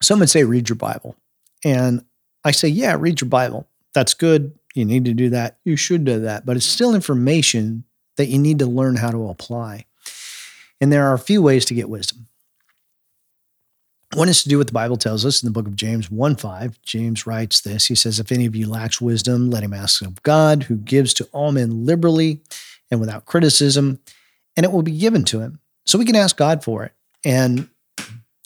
Some 0.00 0.20
would 0.20 0.30
say, 0.30 0.44
read 0.44 0.68
your 0.68 0.76
Bible. 0.76 1.16
And 1.64 2.04
I 2.44 2.52
say, 2.52 2.68
yeah, 2.68 2.96
read 2.96 3.20
your 3.20 3.28
Bible. 3.28 3.66
That's 3.94 4.14
good. 4.14 4.56
You 4.74 4.84
need 4.84 5.06
to 5.06 5.14
do 5.14 5.30
that. 5.30 5.58
You 5.64 5.74
should 5.74 6.04
do 6.04 6.20
that. 6.20 6.46
But 6.46 6.56
it's 6.56 6.64
still 6.64 6.94
information 6.94 7.82
that 8.16 8.28
you 8.28 8.38
need 8.38 8.60
to 8.60 8.66
learn 8.66 8.94
how 8.94 9.10
to 9.10 9.28
apply. 9.28 9.86
And 10.80 10.92
there 10.92 11.08
are 11.08 11.14
a 11.14 11.18
few 11.18 11.42
ways 11.42 11.64
to 11.64 11.74
get 11.74 11.88
wisdom. 11.88 12.28
One 14.14 14.28
is 14.28 14.42
to 14.42 14.48
do 14.48 14.56
what 14.56 14.66
the 14.68 14.72
Bible 14.72 14.96
tells 14.96 15.26
us 15.26 15.42
in 15.42 15.46
the 15.46 15.52
book 15.52 15.66
of 15.66 15.76
James 15.76 16.10
1 16.10 16.36
5. 16.36 16.80
James 16.82 17.26
writes 17.26 17.60
this 17.60 17.86
He 17.86 17.94
says, 17.94 18.18
If 18.18 18.32
any 18.32 18.46
of 18.46 18.56
you 18.56 18.66
lacks 18.66 19.00
wisdom, 19.00 19.50
let 19.50 19.62
him 19.62 19.74
ask 19.74 20.02
of 20.02 20.22
God, 20.22 20.62
who 20.64 20.76
gives 20.76 21.12
to 21.14 21.28
all 21.32 21.52
men 21.52 21.84
liberally 21.84 22.40
and 22.90 23.00
without 23.00 23.26
criticism, 23.26 24.00
and 24.56 24.64
it 24.64 24.72
will 24.72 24.82
be 24.82 24.98
given 24.98 25.24
to 25.24 25.40
him. 25.40 25.60
So 25.84 25.98
we 25.98 26.06
can 26.06 26.16
ask 26.16 26.36
God 26.36 26.64
for 26.64 26.84
it. 26.84 26.92
And 27.24 27.68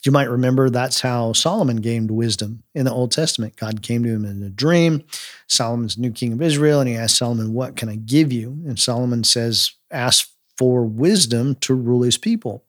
you 0.05 0.11
might 0.11 0.29
remember 0.29 0.69
that's 0.69 1.01
how 1.01 1.33
Solomon 1.33 1.77
gained 1.77 2.11
wisdom 2.11 2.65
in 2.75 2.85
the 2.85 2.93
Old 2.93 3.13
Testament. 3.13 3.55
God 3.57 3.83
came 3.83 4.03
to 4.03 4.09
him 4.09 4.25
in 4.25 4.43
a 4.43 4.51
dream. 4.51 5.05
Solomon's 5.47 5.97
new 5.97 6.11
king 6.11 6.33
of 6.33 6.43
Israel, 6.43 6.81
and 6.81 6.89
he 6.89 6.97
asked 6.97 7.19
Solomon, 7.19 7.53
What 7.53 7.77
can 7.77 7.89
I 7.89 7.97
give 7.97 8.33
you? 8.33 8.51
And 8.67 8.81
Solomon 8.81 9.23
says, 9.23 9.73
Ask 9.93 10.29
for 10.59 10.85
wisdom 10.85 11.55
to 11.57 11.75
rule 11.75 12.03
his 12.03 12.19
people. 12.19 12.65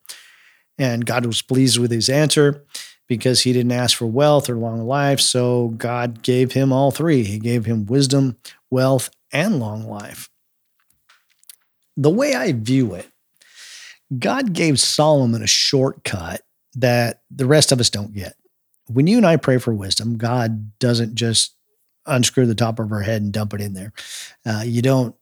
And 0.78 1.06
God 1.06 1.26
was 1.26 1.42
pleased 1.42 1.78
with 1.78 1.92
his 1.92 2.10
answer 2.10 2.64
because 3.08 3.42
he 3.42 3.54
didn't 3.54 3.72
ask 3.72 3.98
for 3.98 4.08
wealth 4.08 4.50
or 4.50 4.56
long 4.56 4.88
life. 4.88 5.20
So 5.20 5.70
God 5.70 6.24
gave 6.24 6.54
him 6.54 6.72
all 6.72 6.92
three. 6.92 7.24
He 7.24 7.38
gave 7.38 7.66
him 7.66 7.86
wisdom, 7.86 8.38
wealth, 8.70 9.10
and 9.32 9.60
long 9.60 9.84
life. 9.84 10.30
The 11.96 12.10
way 12.10 12.34
I 12.34 12.54
view 12.54 12.96
it, 12.96 13.08
God 14.18 14.54
gave 14.54 14.80
Solomon 14.80 15.44
a 15.44 15.48
shortcut 15.48 16.42
that 16.76 17.22
the 17.30 17.46
rest 17.46 17.72
of 17.72 17.80
us 17.80 17.90
don't 17.90 18.14
get. 18.14 18.34
When 18.88 19.08
you 19.08 19.18
and 19.18 19.26
I 19.26 19.38
pray 19.38 19.60
for 19.60 19.74
wisdom, 19.74 20.18
God 20.18 20.78
doesn't 20.80 21.16
just 21.16 21.56
unscrew 22.06 22.46
the 22.46 22.56
top 22.56 22.80
of 22.80 22.92
our 22.92 23.02
head 23.02 23.22
and 23.22 23.32
dump 23.32 23.54
it 23.54 23.62
in 23.62 23.74
there. 23.74 23.94
Uh, 24.46 24.64
you 24.66 24.82
don't 24.82 25.16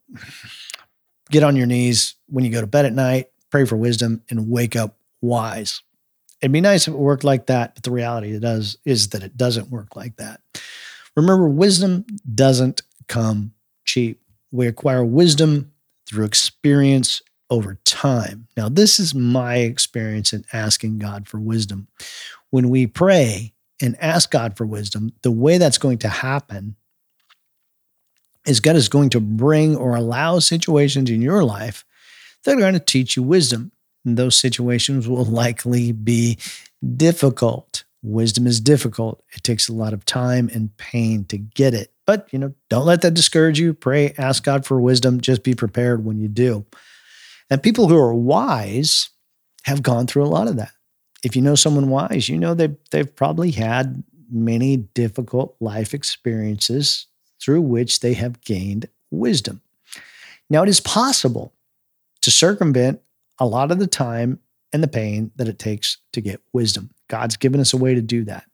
get 1.29 1.43
on 1.43 1.55
your 1.55 1.67
knees 1.67 2.15
when 2.27 2.43
you 2.43 2.51
go 2.51 2.61
to 2.61 2.67
bed 2.67 2.85
at 2.85 2.93
night, 2.93 3.27
pray 3.49 3.65
for 3.65 3.75
wisdom, 3.75 4.23
and 4.29 4.49
wake 4.49 4.75
up 4.75 4.97
wise. 5.21 5.81
It'd 6.41 6.51
be 6.51 6.61
nice 6.61 6.87
if 6.87 6.93
it 6.93 6.99
worked 6.99 7.23
like 7.23 7.45
that, 7.47 7.75
but 7.75 7.83
the 7.83 7.91
reality 7.91 8.33
it 8.33 8.41
does 8.41 8.77
is 8.83 9.09
that 9.09 9.23
it 9.23 9.37
doesn't 9.37 9.69
work 9.69 9.95
like 9.95 10.15
that. 10.17 10.41
Remember, 11.15 11.47
wisdom 11.47 12.05
doesn't 12.33 12.81
come 13.07 13.53
cheap. 13.85 14.21
We 14.51 14.67
acquire 14.67 15.05
wisdom 15.05 15.71
through 16.07 16.25
experience 16.25 17.21
over 17.49 17.77
time. 17.85 18.47
Now, 18.57 18.69
this 18.69 18.99
is 18.99 19.13
my 19.13 19.57
experience 19.57 20.33
in 20.33 20.45
asking 20.53 20.99
God 20.99 21.27
for 21.27 21.39
wisdom. 21.39 21.87
When 22.49 22.69
we 22.69 22.87
pray 22.87 23.53
and 23.81 23.97
ask 23.99 24.31
God 24.31 24.57
for 24.57 24.65
wisdom, 24.65 25.11
the 25.21 25.31
way 25.31 25.57
that's 25.57 25.77
going 25.77 25.99
to 25.99 26.09
happen 26.09 26.75
is 28.47 28.59
God 28.59 28.75
is 28.75 28.89
going 28.89 29.09
to 29.11 29.19
bring 29.19 29.75
or 29.75 29.95
allow 29.95 30.39
situations 30.39 31.09
in 31.09 31.21
your 31.21 31.43
life 31.43 31.85
that 32.43 32.57
are 32.57 32.61
going 32.61 32.73
to 32.73 32.79
teach 32.79 33.15
you 33.15 33.23
wisdom. 33.23 33.71
Those 34.05 34.35
situations 34.35 35.07
will 35.07 35.25
likely 35.43 35.91
be 35.91 36.37
difficult. 36.95 37.83
Wisdom 38.03 38.47
is 38.47 38.59
difficult. 38.59 39.23
It 39.33 39.43
takes 39.43 39.69
a 39.69 39.73
lot 39.73 39.93
of 39.93 40.05
time 40.05 40.49
and 40.53 40.75
pain 40.77 41.25
to 41.25 41.37
get 41.37 41.73
it. 41.73 41.91
But, 42.07 42.27
you 42.31 42.39
know, 42.39 42.53
don't 42.69 42.85
let 42.85 43.01
that 43.01 43.13
discourage 43.13 43.59
you. 43.59 43.73
Pray, 43.73 44.13
ask 44.17 44.43
God 44.43 44.65
for 44.65 44.81
wisdom. 44.81 45.21
Just 45.21 45.43
be 45.43 45.53
prepared 45.53 46.03
when 46.03 46.19
you 46.19 46.27
do. 46.27 46.65
And 47.49 47.61
people 47.61 47.87
who 47.87 47.97
are 47.97 48.13
wise 48.13 49.09
have 49.63 49.83
gone 49.83 50.07
through 50.07 50.23
a 50.23 50.25
lot 50.25 50.47
of 50.47 50.55
that. 50.57 50.71
If 51.23 51.35
you 51.35 51.43
know 51.43 51.53
someone 51.53 51.89
wise, 51.89 52.27
you 52.27 52.37
know 52.37 52.55
they've, 52.55 52.75
they've 52.89 53.15
probably 53.15 53.51
had 53.51 54.03
many 54.31 54.77
difficult 54.77 55.55
life 55.59 55.93
experiences 55.93 57.05
through 57.39 57.61
which 57.61 57.99
they 57.99 58.13
have 58.13 58.41
gained 58.41 58.87
wisdom. 59.11 59.61
Now, 60.49 60.63
it 60.63 60.69
is 60.69 60.79
possible 60.79 61.53
to 62.21 62.31
circumvent 62.31 63.01
a 63.41 63.45
lot 63.45 63.71
of 63.71 63.79
the 63.79 63.87
time 63.87 64.39
and 64.71 64.83
the 64.83 64.87
pain 64.87 65.31
that 65.35 65.47
it 65.47 65.57
takes 65.57 65.97
to 66.13 66.21
get 66.21 66.39
wisdom. 66.53 66.91
God's 67.09 67.35
given 67.35 67.59
us 67.59 67.73
a 67.73 67.77
way 67.77 67.95
to 67.95 68.01
do 68.01 68.23
that. 68.25 68.45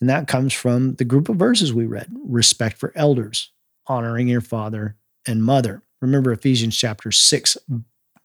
And 0.00 0.08
that 0.08 0.28
comes 0.28 0.54
from 0.54 0.94
the 0.94 1.04
group 1.04 1.28
of 1.28 1.36
verses 1.36 1.74
we 1.74 1.84
read 1.84 2.08
respect 2.24 2.78
for 2.78 2.92
elders, 2.94 3.50
honoring 3.88 4.28
your 4.28 4.40
father 4.40 4.96
and 5.26 5.42
mother. 5.42 5.82
Remember 6.00 6.32
Ephesians 6.32 6.76
chapter 6.76 7.10
6, 7.10 7.58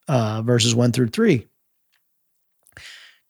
uh, 0.07 0.41
verses 0.43 0.75
1 0.75 0.91
through 0.91 1.07
3. 1.07 1.47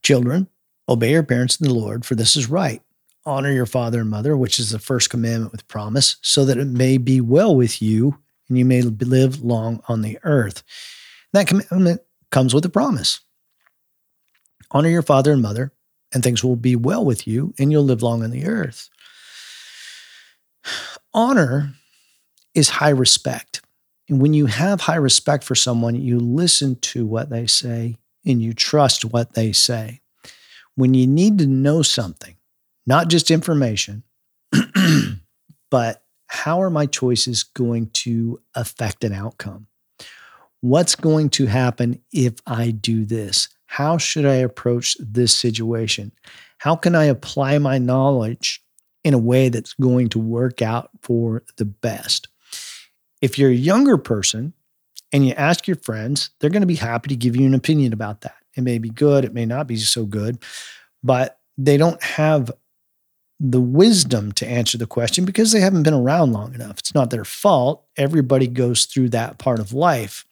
Children, 0.04 0.48
obey 0.90 1.12
your 1.12 1.24
parents 1.24 1.60
in 1.60 1.68
the 1.68 1.74
Lord, 1.74 2.06
for 2.06 2.14
this 2.14 2.36
is 2.36 2.50
right. 2.50 2.82
Honor 3.26 3.52
your 3.52 3.66
father 3.66 4.02
and 4.02 4.10
mother, 4.10 4.36
which 4.36 4.60
is 4.60 4.70
the 4.70 4.80
first 4.80 5.10
commandment 5.10 5.54
with 5.54 5.68
promise, 5.70 6.18
so 6.22 6.44
that 6.44 6.58
it 6.58 6.68
may 6.68 6.98
be 6.98 7.22
well 7.22 7.56
with 7.56 7.82
you 7.82 8.20
and 8.50 8.58
you 8.60 8.66
may 8.66 8.82
live 8.82 9.44
long 9.44 9.82
on 9.88 10.02
the 10.02 10.20
earth. 10.24 10.62
that 11.34 11.48
commandment 11.48 12.02
comes 12.36 12.54
with 12.54 12.66
a 12.66 12.70
promise. 12.70 13.22
Honor 14.72 14.90
your 14.90 15.02
father 15.02 15.32
and 15.32 15.42
mother, 15.42 15.72
and 16.14 16.22
things 16.22 16.44
will 16.44 16.58
be 16.58 16.76
well 16.76 17.06
with 17.06 17.26
you, 17.26 17.54
and 17.58 17.72
you'll 17.72 17.86
live 17.86 18.04
long 18.04 18.24
on 18.24 18.32
the 18.32 18.46
earth. 18.46 18.90
Honor 21.14 21.76
is 22.54 22.68
high 22.68 22.90
respect. 22.90 23.62
And 24.10 24.22
when 24.22 24.34
you 24.34 24.48
have 24.48 24.82
high 24.82 24.98
respect 24.98 25.46
for 25.46 25.56
someone, 25.56 25.96
you 25.96 26.20
listen 26.20 26.76
to 26.92 27.06
what 27.06 27.30
they 27.30 27.48
say 27.48 27.96
and 28.26 28.42
you 28.42 28.54
trust 28.54 29.06
what 29.06 29.34
they 29.36 29.54
say. 29.54 30.02
When 30.76 30.94
you 30.94 31.08
need 31.08 31.38
to 31.38 31.48
know 31.48 31.84
something, 31.84 32.36
not 32.86 33.08
just 33.08 33.32
information, 33.32 34.04
but 35.72 36.04
how 36.28 36.62
are 36.62 36.70
my 36.70 36.86
choices 36.86 37.44
going 37.44 37.92
to 37.92 38.42
affect 38.56 39.06
an 39.06 39.14
outcome? 39.14 39.68
What's 40.66 40.96
going 40.96 41.30
to 41.30 41.46
happen 41.46 42.02
if 42.12 42.34
I 42.48 42.72
do 42.72 43.06
this? 43.06 43.50
How 43.68 44.00
should 44.00 44.26
I 44.26 44.38
approach 44.38 44.98
this 45.00 45.32
situation? 45.32 46.12
How 46.58 46.76
can 46.76 46.96
I 46.96 47.04
apply 47.04 47.60
my 47.60 47.78
knowledge 47.78 48.64
in 49.04 49.14
a 49.14 49.20
way 49.20 49.50
that's 49.50 49.76
going 49.76 50.10
to 50.10 50.20
work 50.20 50.64
out 50.64 50.90
for 51.04 51.44
the 51.58 51.66
best? 51.66 52.30
If 53.22 53.38
you're 53.38 53.52
a 53.52 53.54
younger 53.54 54.00
person 54.00 54.54
and 55.14 55.28
you 55.28 55.34
ask 55.34 55.68
your 55.68 55.78
friends, 55.78 56.32
they're 56.40 56.50
going 56.50 56.62
to 56.62 56.66
be 56.66 56.74
happy 56.74 57.10
to 57.10 57.16
give 57.16 57.36
you 57.36 57.46
an 57.46 57.54
opinion 57.54 57.94
about 57.94 58.22
that. 58.22 58.38
It 58.58 58.62
may 58.62 58.80
be 58.80 58.90
good, 58.90 59.24
it 59.24 59.36
may 59.36 59.46
not 59.46 59.68
be 59.68 59.78
so 59.78 60.04
good, 60.04 60.44
but 61.04 61.38
they 61.60 61.78
don't 61.78 62.02
have 62.02 62.52
the 63.40 63.62
wisdom 63.62 64.32
to 64.32 64.48
answer 64.48 64.80
the 64.80 64.88
question 64.88 65.26
because 65.26 65.52
they 65.52 65.60
haven't 65.60 65.84
been 65.84 65.94
around 65.94 66.34
long 66.34 66.56
enough. 66.56 66.80
It's 66.80 66.96
not 66.96 67.12
their 67.12 67.24
fault. 67.24 67.86
Everybody 67.98 68.48
goes 68.48 68.86
through 68.86 69.10
that 69.10 69.38
part 69.38 69.60
of 69.60 69.72
life. 69.72 70.26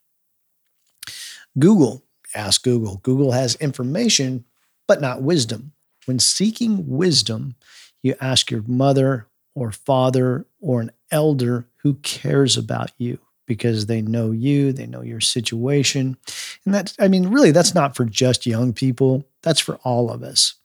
Google, 1.59 2.03
ask 2.33 2.63
Google. 2.63 2.97
Google 3.03 3.31
has 3.31 3.55
information, 3.55 4.45
but 4.87 5.01
not 5.01 5.21
wisdom. 5.21 5.73
When 6.05 6.19
seeking 6.19 6.87
wisdom, 6.87 7.55
you 8.01 8.15
ask 8.19 8.51
your 8.51 8.63
mother 8.67 9.27
or 9.55 9.71
father 9.71 10.45
or 10.59 10.81
an 10.81 10.91
elder 11.11 11.67
who 11.77 11.95
cares 11.95 12.57
about 12.57 12.91
you 12.97 13.19
because 13.45 13.85
they 13.85 14.01
know 14.01 14.31
you, 14.31 14.71
they 14.71 14.87
know 14.87 15.01
your 15.01 15.19
situation. 15.19 16.17
And 16.65 16.73
that's, 16.73 16.95
I 16.99 17.07
mean, 17.07 17.27
really, 17.27 17.51
that's 17.51 17.75
not 17.75 17.95
for 17.95 18.05
just 18.05 18.45
young 18.45 18.73
people, 18.73 19.25
that's 19.41 19.59
for 19.59 19.75
all 19.83 20.09
of 20.09 20.23
us. 20.23 20.55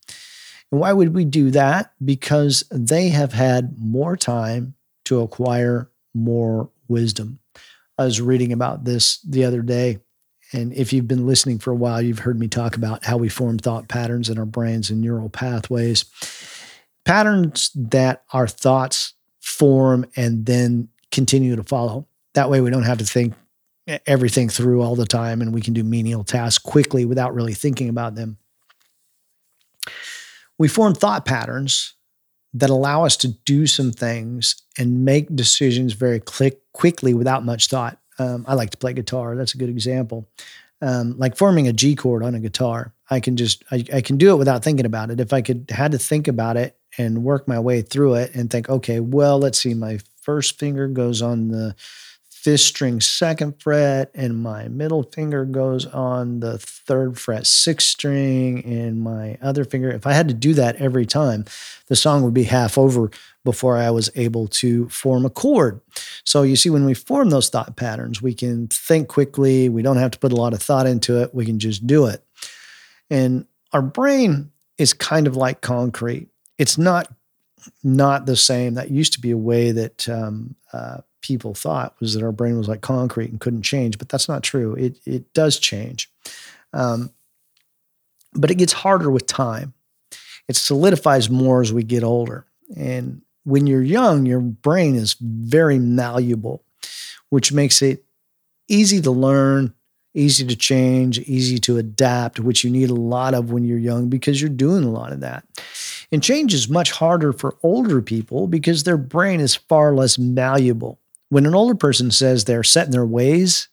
And 0.70 0.80
why 0.80 0.92
would 0.92 1.14
we 1.14 1.24
do 1.24 1.50
that? 1.50 1.92
Because 2.04 2.64
they 2.70 3.08
have 3.08 3.32
had 3.32 3.78
more 3.78 4.16
time 4.16 4.74
to 5.06 5.20
acquire 5.20 5.90
more 6.14 6.70
wisdom. 6.88 7.40
I 7.96 8.04
was 8.04 8.20
reading 8.20 8.52
about 8.52 8.84
this 8.84 9.18
the 9.22 9.44
other 9.44 9.62
day. 9.62 9.98
And 10.52 10.72
if 10.72 10.92
you've 10.92 11.08
been 11.08 11.26
listening 11.26 11.58
for 11.58 11.70
a 11.70 11.76
while, 11.76 12.00
you've 12.00 12.20
heard 12.20 12.38
me 12.38 12.48
talk 12.48 12.76
about 12.76 13.04
how 13.04 13.16
we 13.16 13.28
form 13.28 13.58
thought 13.58 13.88
patterns 13.88 14.28
in 14.28 14.38
our 14.38 14.46
brains 14.46 14.90
and 14.90 15.00
neural 15.00 15.28
pathways. 15.28 16.04
Patterns 17.04 17.70
that 17.74 18.24
our 18.32 18.46
thoughts 18.46 19.14
form 19.40 20.06
and 20.16 20.46
then 20.46 20.88
continue 21.10 21.56
to 21.56 21.62
follow. 21.62 22.06
That 22.34 22.50
way, 22.50 22.60
we 22.60 22.70
don't 22.70 22.82
have 22.84 22.98
to 22.98 23.04
think 23.04 23.34
everything 24.06 24.48
through 24.48 24.82
all 24.82 24.94
the 24.94 25.06
time 25.06 25.40
and 25.40 25.54
we 25.54 25.62
can 25.62 25.72
do 25.72 25.82
menial 25.82 26.22
tasks 26.22 26.58
quickly 26.58 27.06
without 27.06 27.34
really 27.34 27.54
thinking 27.54 27.88
about 27.88 28.14
them 28.14 28.36
we 30.58 30.68
form 30.68 30.94
thought 30.94 31.24
patterns 31.24 31.94
that 32.52 32.70
allow 32.70 33.04
us 33.04 33.16
to 33.18 33.28
do 33.28 33.66
some 33.66 33.92
things 33.92 34.62
and 34.76 35.04
make 35.04 35.34
decisions 35.34 35.92
very 35.92 36.18
quick, 36.18 36.60
quickly 36.72 37.14
without 37.14 37.44
much 37.44 37.68
thought. 37.68 37.98
Um, 38.18 38.44
I 38.48 38.54
like 38.54 38.70
to 38.70 38.78
play 38.78 38.92
guitar. 38.92 39.36
That's 39.36 39.54
a 39.54 39.58
good 39.58 39.68
example. 39.68 40.28
Um, 40.80 41.18
like 41.18 41.36
forming 41.36 41.66
a 41.66 41.72
G 41.72 41.96
chord 41.96 42.22
on 42.22 42.34
a 42.34 42.40
guitar, 42.40 42.94
I 43.10 43.20
can 43.20 43.36
just 43.36 43.64
I, 43.70 43.84
I 43.92 44.00
can 44.00 44.16
do 44.16 44.32
it 44.32 44.36
without 44.36 44.62
thinking 44.62 44.86
about 44.86 45.10
it. 45.10 45.20
If 45.20 45.32
I 45.32 45.42
could 45.42 45.70
had 45.70 45.92
to 45.92 45.98
think 45.98 46.28
about 46.28 46.56
it 46.56 46.76
and 46.96 47.24
work 47.24 47.48
my 47.48 47.58
way 47.58 47.82
through 47.82 48.14
it 48.14 48.34
and 48.34 48.50
think, 48.50 48.68
okay, 48.68 49.00
well, 49.00 49.38
let's 49.38 49.58
see, 49.58 49.74
my 49.74 49.98
first 50.22 50.58
finger 50.58 50.88
goes 50.88 51.22
on 51.22 51.48
the 51.48 51.74
fifth 52.38 52.60
string 52.60 53.00
second 53.00 53.60
fret 53.60 54.10
and 54.14 54.40
my 54.40 54.68
middle 54.68 55.02
finger 55.02 55.44
goes 55.44 55.86
on 55.86 56.38
the 56.38 56.56
third 56.58 57.18
fret 57.18 57.46
sixth 57.46 57.88
string 57.88 58.64
and 58.64 59.00
my 59.00 59.36
other 59.42 59.64
finger. 59.64 59.90
If 59.90 60.06
i 60.06 60.12
had 60.12 60.28
to 60.28 60.34
do 60.34 60.54
that 60.54 60.76
every 60.76 61.04
time 61.04 61.44
the 61.88 61.96
song 61.96 62.22
would 62.22 62.34
be 62.34 62.44
half 62.44 62.78
over 62.78 63.10
before 63.44 63.76
i 63.76 63.90
was 63.90 64.08
able 64.14 64.46
to 64.48 64.88
form 64.88 65.26
a 65.26 65.30
chord. 65.30 65.80
So 66.24 66.42
you 66.42 66.54
see 66.54 66.70
when 66.70 66.84
we 66.84 66.94
form 66.94 67.30
those 67.30 67.48
thought 67.48 67.76
patterns 67.76 68.22
we 68.22 68.34
can 68.34 68.68
think 68.68 69.08
quickly. 69.08 69.68
We 69.68 69.82
don't 69.82 69.96
have 69.96 70.12
to 70.12 70.18
put 70.18 70.32
a 70.32 70.36
lot 70.36 70.52
of 70.52 70.62
thought 70.62 70.86
into 70.86 71.20
it. 71.20 71.34
We 71.34 71.44
can 71.44 71.58
just 71.58 71.86
do 71.86 72.06
it. 72.06 72.22
And 73.10 73.46
our 73.72 73.82
brain 73.82 74.52
is 74.76 74.92
kind 74.92 75.26
of 75.26 75.36
like 75.36 75.60
concrete. 75.60 76.28
It's 76.56 76.78
not 76.78 77.12
not 77.82 78.26
the 78.26 78.36
same. 78.36 78.74
That 78.74 78.90
used 78.90 79.12
to 79.14 79.20
be 79.20 79.32
a 79.32 79.36
way 79.36 79.72
that 79.72 80.08
um, 80.08 80.54
uh, 80.72 80.98
people 81.20 81.54
thought 81.54 81.94
was 82.00 82.14
that 82.14 82.22
our 82.22 82.32
brain 82.32 82.58
was 82.58 82.68
like 82.68 82.80
concrete 82.80 83.30
and 83.30 83.40
couldn't 83.40 83.62
change, 83.62 83.98
but 83.98 84.08
that's 84.08 84.28
not 84.28 84.42
true. 84.42 84.74
It 84.74 84.98
it 85.06 85.32
does 85.34 85.58
change, 85.58 86.10
um, 86.72 87.10
but 88.34 88.50
it 88.50 88.56
gets 88.56 88.72
harder 88.72 89.10
with 89.10 89.26
time. 89.26 89.74
It 90.48 90.56
solidifies 90.56 91.28
more 91.28 91.60
as 91.60 91.72
we 91.72 91.82
get 91.82 92.02
older, 92.02 92.46
and 92.76 93.22
when 93.44 93.66
you're 93.66 93.82
young, 93.82 94.26
your 94.26 94.40
brain 94.40 94.94
is 94.94 95.16
very 95.20 95.78
malleable, 95.78 96.62
which 97.30 97.52
makes 97.52 97.80
it 97.80 98.04
easy 98.68 99.00
to 99.00 99.10
learn, 99.10 99.72
easy 100.14 100.46
to 100.46 100.56
change, 100.56 101.18
easy 101.20 101.58
to 101.58 101.78
adapt, 101.78 102.38
which 102.38 102.62
you 102.62 102.70
need 102.70 102.90
a 102.90 102.94
lot 102.94 103.34
of 103.34 103.50
when 103.50 103.64
you're 103.64 103.78
young 103.78 104.08
because 104.08 104.40
you're 104.40 104.50
doing 104.50 104.84
a 104.84 104.90
lot 104.90 105.12
of 105.12 105.20
that. 105.20 105.44
And 106.12 106.22
change 106.22 106.54
is 106.54 106.68
much 106.68 106.90
harder 106.90 107.32
for 107.32 107.56
older 107.62 108.00
people 108.00 108.46
because 108.46 108.84
their 108.84 108.96
brain 108.96 109.40
is 109.40 109.54
far 109.54 109.94
less 109.94 110.18
malleable 110.18 110.98
when 111.28 111.46
an 111.46 111.54
older 111.54 111.74
person 111.74 112.10
says 112.10 112.44
they're 112.44 112.64
set 112.64 112.86
in 112.86 112.92
their 112.92 113.06
ways, 113.06 113.68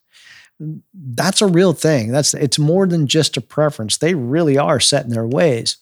that's 0.93 1.41
a 1.41 1.47
real 1.47 1.73
thing. 1.73 2.11
That's 2.11 2.33
it's 2.33 2.59
more 2.59 2.87
than 2.87 3.07
just 3.07 3.37
a 3.37 3.41
preference. 3.41 3.97
They 3.97 4.15
really 4.15 4.57
are 4.57 4.79
set 4.79 5.05
in 5.05 5.11
their 5.11 5.27
ways. 5.27 5.77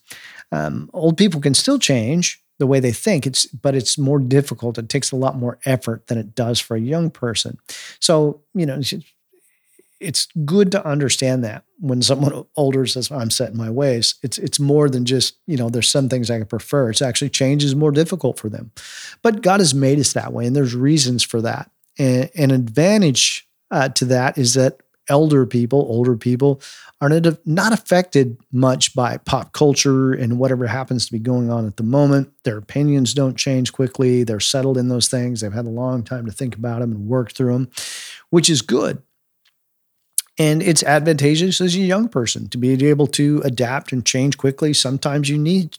Um, 0.52 0.90
old 0.94 1.18
people 1.18 1.42
can 1.42 1.54
still 1.54 1.80
change 1.80 2.44
the 2.60 2.68
way 2.68 2.80
they 2.80 2.92
think. 2.92 3.28
It's 3.28 3.46
but 3.46 3.76
it's 3.76 3.98
more 3.98 4.20
difficult. 4.20 4.78
It 4.78 4.90
takes 4.90 5.12
a 5.12 5.16
lot 5.16 5.38
more 5.38 5.60
effort 5.66 6.08
than 6.08 6.18
it 6.18 6.36
does 6.36 6.60
for 6.60 6.76
a 6.76 6.82
young 6.82 7.12
person. 7.12 7.60
So 8.00 8.42
you 8.54 8.66
know, 8.66 8.82
it's 10.04 10.28
good 10.46 10.72
to 10.72 10.86
understand 10.86 11.44
that 11.44 11.64
when 11.80 12.02
someone 12.02 12.46
older 12.56 12.86
says 12.86 13.12
I'm 13.12 13.30
set 13.30 13.52
in 13.52 13.58
my 13.58 13.70
ways, 13.70 14.16
it's 14.22 14.38
it's 14.38 14.60
more 14.60 14.90
than 14.90 15.06
just 15.06 15.38
you 15.48 15.58
know 15.58 15.70
there's 15.70 15.90
some 15.90 16.10
things 16.10 16.30
I 16.30 16.44
prefer. 16.44 16.90
It's 16.90 17.02
actually 17.02 17.30
change 17.30 17.64
is 17.64 17.76
more 17.76 17.92
difficult 17.92 18.40
for 18.40 18.50
them, 18.50 18.72
but 19.22 19.42
God 19.42 19.60
has 19.60 19.74
made 19.74 20.00
us 20.00 20.14
that 20.14 20.34
way, 20.34 20.46
and 20.46 20.56
there's 20.56 20.76
reasons 20.76 21.24
for 21.24 21.42
that. 21.42 21.72
And 21.98 22.30
an 22.36 22.52
advantage 22.52 23.48
uh, 23.72 23.90
to 23.90 24.06
that 24.06 24.38
is 24.38 24.56
that 24.56 24.82
elder 25.10 25.46
people, 25.46 25.80
older 25.80 26.16
people, 26.16 26.62
are 27.02 27.10
not 27.46 27.74
affected 27.74 28.38
much 28.52 28.96
by 28.96 29.18
pop 29.18 29.52
culture 29.52 30.14
and 30.14 30.40
whatever 30.40 30.66
happens 30.68 31.06
to 31.06 31.12
be 31.12 31.20
going 31.20 31.52
on 31.52 31.68
at 31.68 31.76
the 31.76 31.84
moment. 31.84 32.32
Their 32.46 32.58
opinions 32.58 33.14
don't 33.14 33.38
change 33.38 33.74
quickly. 33.74 34.24
They're 34.24 34.40
settled 34.40 34.78
in 34.78 34.88
those 34.88 35.10
things. 35.10 35.42
They've 35.42 35.52
had 35.52 35.66
a 35.66 35.70
long 35.70 36.04
time 36.04 36.26
to 36.26 36.32
think 36.32 36.56
about 36.56 36.80
them 36.80 36.92
and 36.92 37.08
work 37.08 37.34
through 37.34 37.54
them, 37.54 37.70
which 38.30 38.50
is 38.50 38.62
good 38.62 39.02
and 40.40 40.64
it's 40.64 40.84
advantageous 40.84 41.62
as 41.62 41.76
a 41.76 41.80
young 41.80 42.10
person 42.10 42.48
to 42.50 42.58
be 42.58 42.88
able 42.88 43.08
to 43.08 43.42
adapt 43.46 43.92
and 43.92 44.06
change 44.06 44.38
quickly. 44.38 44.74
Sometimes 44.74 45.30
you 45.30 45.38
need 45.38 45.78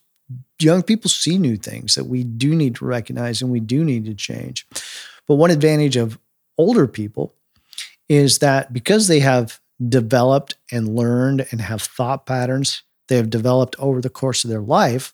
young 0.60 0.82
people 0.82 1.10
see 1.10 1.38
new 1.38 1.56
things 1.56 1.94
that 1.96 2.04
we 2.04 2.22
do 2.22 2.54
need 2.54 2.76
to 2.76 2.84
recognize 2.84 3.42
and 3.42 3.50
we 3.50 3.60
do 3.60 3.84
need 3.84 4.04
to 4.04 4.14
change. 4.14 4.66
But 5.26 5.34
one 5.36 5.50
advantage 5.50 5.96
of 5.96 6.18
older 6.56 6.86
people 6.86 7.34
is 8.08 8.38
that 8.38 8.72
because 8.72 9.08
they 9.08 9.20
have 9.20 9.60
developed 9.88 10.54
and 10.70 10.94
learned 10.94 11.46
and 11.50 11.60
have 11.60 11.82
thought 11.82 12.26
patterns 12.26 12.82
they 13.08 13.16
have 13.16 13.30
developed 13.30 13.76
over 13.78 14.00
the 14.00 14.10
course 14.10 14.44
of 14.44 14.50
their 14.50 14.60
life, 14.60 15.12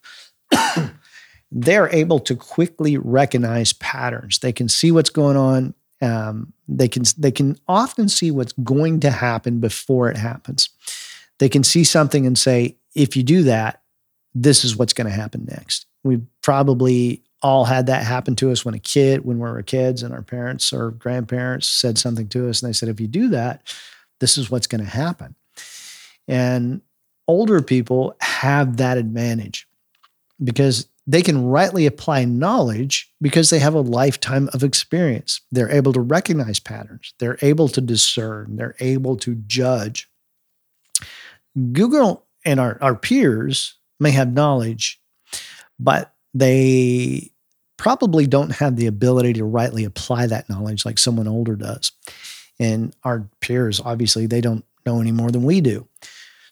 they're 1.51 1.89
able 1.89 2.21
to 2.21 2.37
quickly 2.37 2.97
recognize 2.97 3.73
patterns. 3.73 4.39
They 4.39 4.53
can 4.53 4.69
see 4.69 4.93
what's 4.93 5.11
going 5.11 5.37
on 5.37 5.75
um, 6.01 6.53
they 6.69 6.89
can 6.89 7.05
they 7.19 7.31
can 7.31 7.59
often 7.69 8.09
see 8.09 8.31
what's 8.31 8.53
going 8.53 9.01
to 9.01 9.11
happen 9.11 9.61
before 9.61 10.11
it 10.11 10.17
happens. 10.17 10.71
They 11.39 11.49
can 11.49 11.65
see 11.65 11.85
something 11.85 12.27
and 12.27 12.39
say, 12.39 12.77
if 12.95 13.17
you 13.17 13.23
do 13.23 13.43
that, 13.45 13.83
this 14.35 14.65
is 14.65 14.77
what's 14.77 14.93
going 14.93 15.07
to 15.07 15.13
happen 15.13 15.47
next. 15.51 15.87
We've 16.05 16.25
probably 16.43 17.23
all 17.43 17.65
had 17.65 17.87
that 17.87 18.05
happen 18.05 18.37
to 18.37 18.51
us 18.51 18.65
when 18.65 18.75
a 18.75 18.79
kid, 18.79 19.25
when 19.25 19.39
we 19.39 19.49
were 19.49 19.63
kids, 19.63 20.03
and 20.03 20.13
our 20.13 20.23
parents 20.23 20.73
or 20.73 20.91
grandparents 20.91 21.67
said 21.67 21.97
something 21.97 22.29
to 22.29 22.49
us, 22.49 22.63
and 22.63 22.69
they 22.69 22.75
said, 22.75 22.89
if 22.89 23.01
you 23.01 23.07
do 23.07 23.29
that, 23.29 23.63
this 24.19 24.37
is 24.37 24.51
what's 24.51 24.67
going 24.67 24.85
to 24.85 24.91
happen. 24.91 25.35
And 26.29 26.83
older 27.27 27.63
people 27.63 28.15
have 28.21 28.77
that 28.77 28.99
advantage 28.99 29.67
because 30.43 30.87
they 31.07 31.23
can 31.23 31.47
rightly 31.47 31.87
apply 31.87 32.25
knowledge 32.25 33.13
because 33.21 33.51
they 33.51 33.59
have 33.59 33.75
a 33.75 33.81
lifetime 33.81 34.49
of 34.53 34.63
experience. 34.63 35.41
They're 35.51 35.71
able 35.71 35.93
to 35.93 36.01
recognize 36.01 36.61
patterns, 36.61 37.15
they're 37.19 37.39
able 37.43 37.69
to 37.69 37.81
discern, 37.81 38.57
they're 38.57 38.77
able 38.81 39.17
to 39.19 39.35
judge. 39.47 40.09
Google 41.73 42.27
and 42.45 42.61
our, 42.61 42.79
our 42.81 42.95
peers 42.95 43.77
may 43.99 44.13
have 44.13 44.33
knowledge, 44.33 45.01
but 45.79 46.15
they 46.33 47.33
probably 47.77 48.27
don't 48.27 48.53
have 48.53 48.77
the 48.77 48.87
ability 48.87 49.33
to 49.33 49.45
rightly 49.45 49.85
apply 49.85 50.27
that 50.27 50.49
knowledge 50.49 50.85
like 50.85 50.99
someone 50.99 51.27
older 51.27 51.57
does. 51.57 51.93
And 52.59 52.95
our 53.05 53.27
peers, 53.41 53.81
obviously, 53.83 54.27
they 54.27 54.43
don't 54.43 54.65
know 54.85 55.01
any 55.01 55.13
more 55.13 55.31
than 55.31 55.43
we 55.43 55.61
do. 55.61 55.89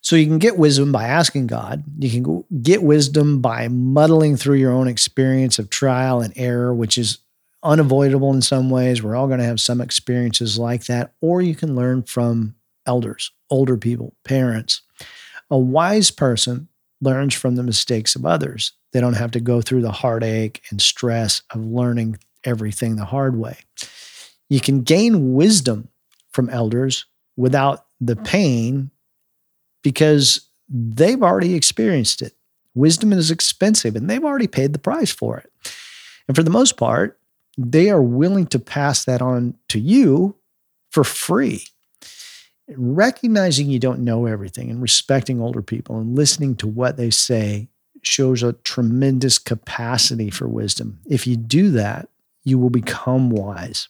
So 0.00 0.16
you 0.16 0.26
can 0.26 0.38
get 0.38 0.58
wisdom 0.58 0.92
by 0.92 1.08
asking 1.08 1.48
God. 1.48 1.84
You 1.98 2.11
can 2.11 2.44
get 2.62 2.82
wisdom 2.82 3.40
by 3.40 3.68
muddling 3.68 4.37
through 4.37 4.56
your 4.56 4.72
own 4.72 4.88
experience 4.88 5.58
of 5.58 5.70
trial 5.70 6.20
and 6.20 6.32
error, 6.37 6.72
which 6.72 6.96
is 6.96 7.18
unavoidable 7.62 8.32
in 8.32 8.42
some 8.42 8.70
ways. 8.70 9.02
We're 9.02 9.16
all 9.16 9.26
going 9.26 9.40
to 9.40 9.44
have 9.44 9.61
some 9.61 9.80
experiences 9.80 10.58
like 10.58 10.87
that. 10.87 11.12
Or 11.20 11.42
you 11.42 11.54
can 11.54 11.74
learn 11.74 12.04
from 12.04 12.54
elders, 12.87 13.32
older 13.50 13.76
people, 13.76 14.14
parents. 14.24 14.82
A 15.50 15.58
wise 15.58 16.11
person 16.11 16.68
learns 17.00 17.34
from 17.34 17.56
the 17.56 17.62
mistakes 17.62 18.16
of 18.16 18.24
others. 18.26 18.72
They 18.92 19.00
don't 19.00 19.14
have 19.14 19.32
to 19.32 19.40
go 19.40 19.61
through 19.61 19.82
the 19.82 19.92
heartache 19.92 20.62
and 20.70 20.80
stress 20.80 21.42
of 21.50 21.64
learning 21.64 22.18
everything 22.44 22.96
the 22.96 23.04
hard 23.04 23.37
way. 23.37 23.58
You 24.48 24.61
can 24.61 24.82
gain 24.82 25.34
wisdom 25.34 25.88
from 26.30 26.48
elders 26.50 27.04
without 27.37 27.87
the 28.00 28.16
mm. 28.16 28.24
pain 28.24 28.90
because 29.83 30.49
they've 30.69 31.23
already 31.23 31.55
experienced 31.55 32.23
it. 32.23 32.35
Wisdom 32.75 33.12
is 33.12 33.31
expensive, 33.31 33.97
and 33.97 34.09
they've 34.09 34.25
already 34.25 34.47
paid 34.47 34.73
the 34.73 34.79
price 34.79 35.11
for 35.11 35.38
it. 35.38 35.51
And 36.27 36.37
for 36.37 36.43
the 36.43 36.51
most 36.51 36.77
part, 36.77 37.19
they 37.57 37.91
are 37.91 38.03
willing 38.03 38.47
to 38.49 38.59
pass 38.59 39.05
that 39.05 39.21
on 39.21 39.55
to 39.69 39.81
you 39.81 40.37
for 40.91 41.03
free. 41.03 41.64
Recognizing 42.69 43.69
you 43.69 43.79
don't 43.79 44.05
know 44.05 44.27
everything 44.27 44.71
and 44.71 44.81
respecting 44.83 45.41
older 45.41 45.62
people 45.62 45.99
and 45.99 46.14
listening 46.14 46.55
to 46.57 46.69
what 46.69 46.97
they 46.97 47.11
say 47.11 47.69
shows 48.03 48.43
a 48.43 48.53
tremendous 48.53 49.38
capacity 49.38 50.31
for 50.31 50.47
wisdom. 50.47 51.01
If 51.07 51.27
you 51.27 51.37
do 51.37 51.71
that, 51.73 52.09
you 52.45 52.59
will 52.59 52.71
become 52.71 53.31
wise. 53.31 53.88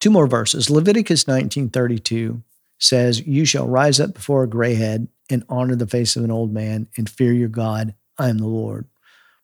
Two 0.00 0.10
more 0.10 0.26
verses. 0.26 0.70
Leviticus 0.70 1.24
19:32 1.24 2.42
says, 2.82 3.26
"You 3.26 3.44
shall 3.44 3.66
rise 3.66 4.00
up 4.00 4.14
before 4.14 4.42
a 4.42 4.48
gray 4.48 4.74
head 4.74 5.08
and 5.30 5.44
honor 5.48 5.76
the 5.76 5.86
face 5.86 6.16
of 6.16 6.24
an 6.24 6.30
old 6.30 6.52
man 6.52 6.88
and 6.96 7.08
fear 7.08 7.32
your 7.32 7.48
God. 7.48 7.94
I 8.18 8.28
am 8.28 8.38
the 8.38 8.46
Lord." 8.46 8.86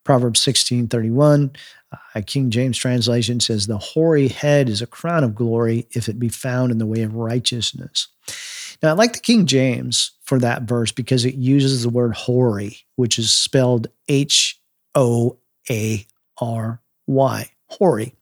Proverbs 0.04 0.40
16:31, 0.40 1.50
uh, 1.92 2.22
King 2.26 2.50
James 2.50 2.78
translation 2.78 3.40
says, 3.40 3.66
"The 3.66 3.78
hoary 3.78 4.28
head 4.28 4.68
is 4.68 4.80
a 4.80 4.86
crown 4.86 5.22
of 5.22 5.34
glory 5.34 5.86
if 5.90 6.08
it 6.08 6.18
be 6.18 6.30
found 6.30 6.72
in 6.72 6.78
the 6.78 6.86
way 6.86 7.02
of 7.02 7.14
righteousness." 7.14 8.08
Now, 8.82 8.90
I 8.90 8.92
like 8.92 9.12
the 9.12 9.20
King 9.20 9.46
James 9.46 10.12
for 10.22 10.38
that 10.38 10.62
verse 10.62 10.92
because 10.92 11.24
it 11.24 11.34
uses 11.34 11.82
the 11.82 11.88
word 11.88 12.14
hoary, 12.14 12.84
which 12.96 13.18
is 13.18 13.30
spelled 13.30 13.88
H 14.08 14.60
O 14.94 15.38
A 15.70 16.06
R 16.40 16.80
Y, 17.06 17.50
hoary. 17.66 18.14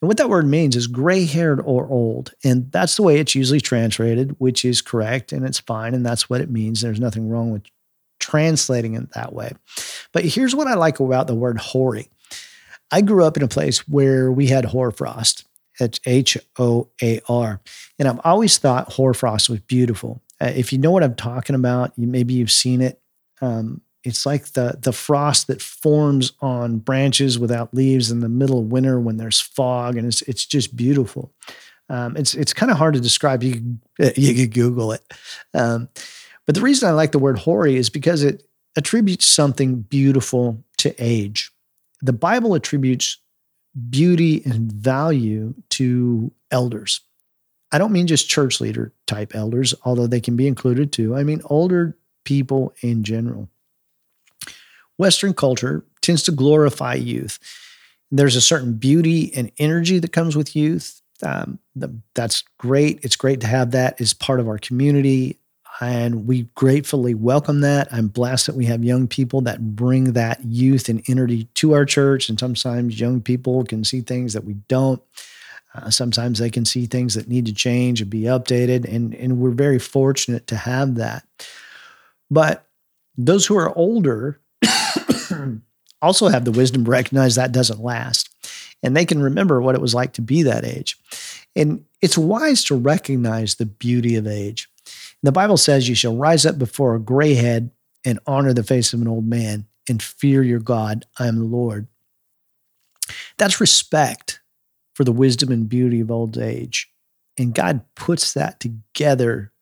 And 0.00 0.08
what 0.08 0.16
that 0.16 0.30
word 0.30 0.46
means 0.46 0.76
is 0.76 0.86
gray 0.86 1.26
haired 1.26 1.60
or 1.60 1.86
old. 1.88 2.32
And 2.42 2.70
that's 2.72 2.96
the 2.96 3.02
way 3.02 3.18
it's 3.18 3.34
usually 3.34 3.60
translated, 3.60 4.34
which 4.38 4.64
is 4.64 4.80
correct 4.80 5.32
and 5.32 5.44
it's 5.44 5.60
fine. 5.60 5.94
And 5.94 6.04
that's 6.04 6.30
what 6.30 6.40
it 6.40 6.50
means. 6.50 6.80
There's 6.80 7.00
nothing 7.00 7.28
wrong 7.28 7.50
with 7.50 7.64
translating 8.18 8.94
it 8.94 9.12
that 9.14 9.32
way. 9.32 9.52
But 10.12 10.24
here's 10.24 10.54
what 10.54 10.66
I 10.66 10.74
like 10.74 11.00
about 11.00 11.26
the 11.26 11.34
word 11.34 11.58
hoary 11.58 12.08
I 12.90 13.02
grew 13.02 13.24
up 13.24 13.36
in 13.36 13.42
a 13.42 13.48
place 13.48 13.86
where 13.88 14.32
we 14.32 14.48
had 14.48 14.64
hoarfrost. 14.64 15.46
It's 15.78 16.00
H 16.06 16.36
O 16.58 16.88
A 17.02 17.20
R. 17.28 17.60
And 17.98 18.08
I've 18.08 18.20
always 18.24 18.58
thought 18.58 18.92
hoarfrost 18.92 19.48
was 19.48 19.60
beautiful. 19.60 20.20
Uh, 20.40 20.52
if 20.54 20.72
you 20.72 20.78
know 20.78 20.90
what 20.90 21.04
I'm 21.04 21.14
talking 21.14 21.54
about, 21.54 21.92
you, 21.96 22.06
maybe 22.06 22.34
you've 22.34 22.50
seen 22.50 22.80
it. 22.80 23.00
Um, 23.40 23.80
it's 24.04 24.24
like 24.24 24.46
the 24.52 24.78
the 24.80 24.92
frost 24.92 25.46
that 25.48 25.60
forms 25.60 26.32
on 26.40 26.78
branches 26.78 27.38
without 27.38 27.74
leaves 27.74 28.10
in 28.10 28.20
the 28.20 28.28
middle 28.28 28.60
of 28.60 28.72
winter 28.72 28.98
when 28.98 29.16
there's 29.16 29.40
fog, 29.40 29.96
and 29.96 30.06
it's 30.06 30.22
it's 30.22 30.46
just 30.46 30.76
beautiful. 30.76 31.32
Um, 31.88 32.16
it's 32.16 32.34
it's 32.34 32.52
kind 32.52 32.72
of 32.72 32.78
hard 32.78 32.94
to 32.94 33.00
describe. 33.00 33.42
You 33.42 33.78
you 34.16 34.34
could 34.34 34.54
Google 34.54 34.92
it, 34.92 35.02
um, 35.54 35.88
but 36.46 36.54
the 36.54 36.62
reason 36.62 36.88
I 36.88 36.92
like 36.92 37.12
the 37.12 37.18
word 37.18 37.38
hoary 37.38 37.76
is 37.76 37.90
because 37.90 38.22
it 38.22 38.44
attributes 38.76 39.26
something 39.26 39.82
beautiful 39.82 40.62
to 40.78 40.94
age. 40.98 41.50
The 42.00 42.12
Bible 42.12 42.54
attributes 42.54 43.18
beauty 43.90 44.42
and 44.44 44.72
value 44.72 45.54
to 45.70 46.32
elders. 46.50 47.00
I 47.72 47.78
don't 47.78 47.92
mean 47.92 48.06
just 48.06 48.28
church 48.28 48.60
leader 48.60 48.92
type 49.06 49.34
elders, 49.34 49.74
although 49.84 50.06
they 50.06 50.20
can 50.20 50.36
be 50.36 50.48
included 50.48 50.92
too. 50.92 51.14
I 51.14 51.22
mean 51.22 51.42
older 51.44 51.96
people 52.24 52.74
in 52.82 53.04
general. 53.04 53.48
Western 55.00 55.32
culture 55.32 55.82
tends 56.02 56.22
to 56.24 56.30
glorify 56.30 56.92
youth. 56.92 57.38
There's 58.10 58.36
a 58.36 58.40
certain 58.42 58.74
beauty 58.74 59.32
and 59.34 59.50
energy 59.58 59.98
that 59.98 60.12
comes 60.12 60.36
with 60.36 60.54
youth. 60.54 61.00
Um, 61.22 61.58
that's 62.14 62.42
great. 62.58 63.00
It's 63.02 63.16
great 63.16 63.40
to 63.40 63.46
have 63.46 63.70
that 63.70 63.98
as 63.98 64.12
part 64.12 64.40
of 64.40 64.46
our 64.46 64.58
community. 64.58 65.38
And 65.80 66.26
we 66.26 66.42
gratefully 66.54 67.14
welcome 67.14 67.62
that. 67.62 67.88
I'm 67.90 68.08
blessed 68.08 68.44
that 68.48 68.56
we 68.56 68.66
have 68.66 68.84
young 68.84 69.08
people 69.08 69.40
that 69.42 69.74
bring 69.74 70.12
that 70.12 70.44
youth 70.44 70.90
and 70.90 71.02
energy 71.08 71.44
to 71.54 71.72
our 71.72 71.86
church. 71.86 72.28
And 72.28 72.38
sometimes 72.38 73.00
young 73.00 73.22
people 73.22 73.64
can 73.64 73.84
see 73.84 74.02
things 74.02 74.34
that 74.34 74.44
we 74.44 74.52
don't. 74.68 75.02
Uh, 75.74 75.88
sometimes 75.88 76.40
they 76.40 76.50
can 76.50 76.66
see 76.66 76.84
things 76.84 77.14
that 77.14 77.26
need 77.26 77.46
to 77.46 77.54
change 77.54 78.02
and 78.02 78.10
be 78.10 78.24
updated. 78.24 78.84
And, 78.84 79.14
and 79.14 79.38
we're 79.38 79.52
very 79.52 79.78
fortunate 79.78 80.46
to 80.48 80.56
have 80.56 80.96
that. 80.96 81.24
But 82.30 82.66
those 83.16 83.46
who 83.46 83.56
are 83.56 83.74
older 83.74 84.40
also 86.02 86.28
have 86.28 86.44
the 86.44 86.52
wisdom 86.52 86.84
to 86.84 86.90
recognize 86.90 87.34
that 87.34 87.52
doesn't 87.52 87.82
last. 87.82 88.28
And 88.82 88.96
they 88.96 89.04
can 89.04 89.22
remember 89.22 89.60
what 89.60 89.74
it 89.74 89.80
was 89.80 89.94
like 89.94 90.14
to 90.14 90.22
be 90.22 90.42
that 90.44 90.64
age. 90.64 90.96
And 91.54 91.84
it's 92.00 92.16
wise 92.16 92.64
to 92.64 92.74
recognize 92.74 93.56
the 93.56 93.66
beauty 93.66 94.16
of 94.16 94.26
age. 94.26 94.68
The 95.22 95.32
Bible 95.32 95.56
says, 95.56 95.88
You 95.88 95.94
shall 95.94 96.16
rise 96.16 96.46
up 96.46 96.58
before 96.58 96.94
a 96.94 97.00
gray 97.00 97.34
head 97.34 97.70
and 98.04 98.18
honor 98.26 98.54
the 98.54 98.62
face 98.62 98.92
of 98.92 99.02
an 99.02 99.08
old 99.08 99.26
man 99.26 99.66
and 99.88 100.02
fear 100.02 100.42
your 100.42 100.60
God. 100.60 101.04
I 101.18 101.26
am 101.26 101.36
the 101.36 101.44
Lord. 101.44 101.86
That's 103.36 103.60
respect 103.60 104.40
for 104.94 105.04
the 105.04 105.12
wisdom 105.12 105.50
and 105.50 105.68
beauty 105.68 106.00
of 106.00 106.10
old 106.10 106.38
age. 106.38 106.90
And 107.36 107.54
God 107.54 107.82
puts 107.94 108.32
that 108.34 108.60
together 108.60 109.52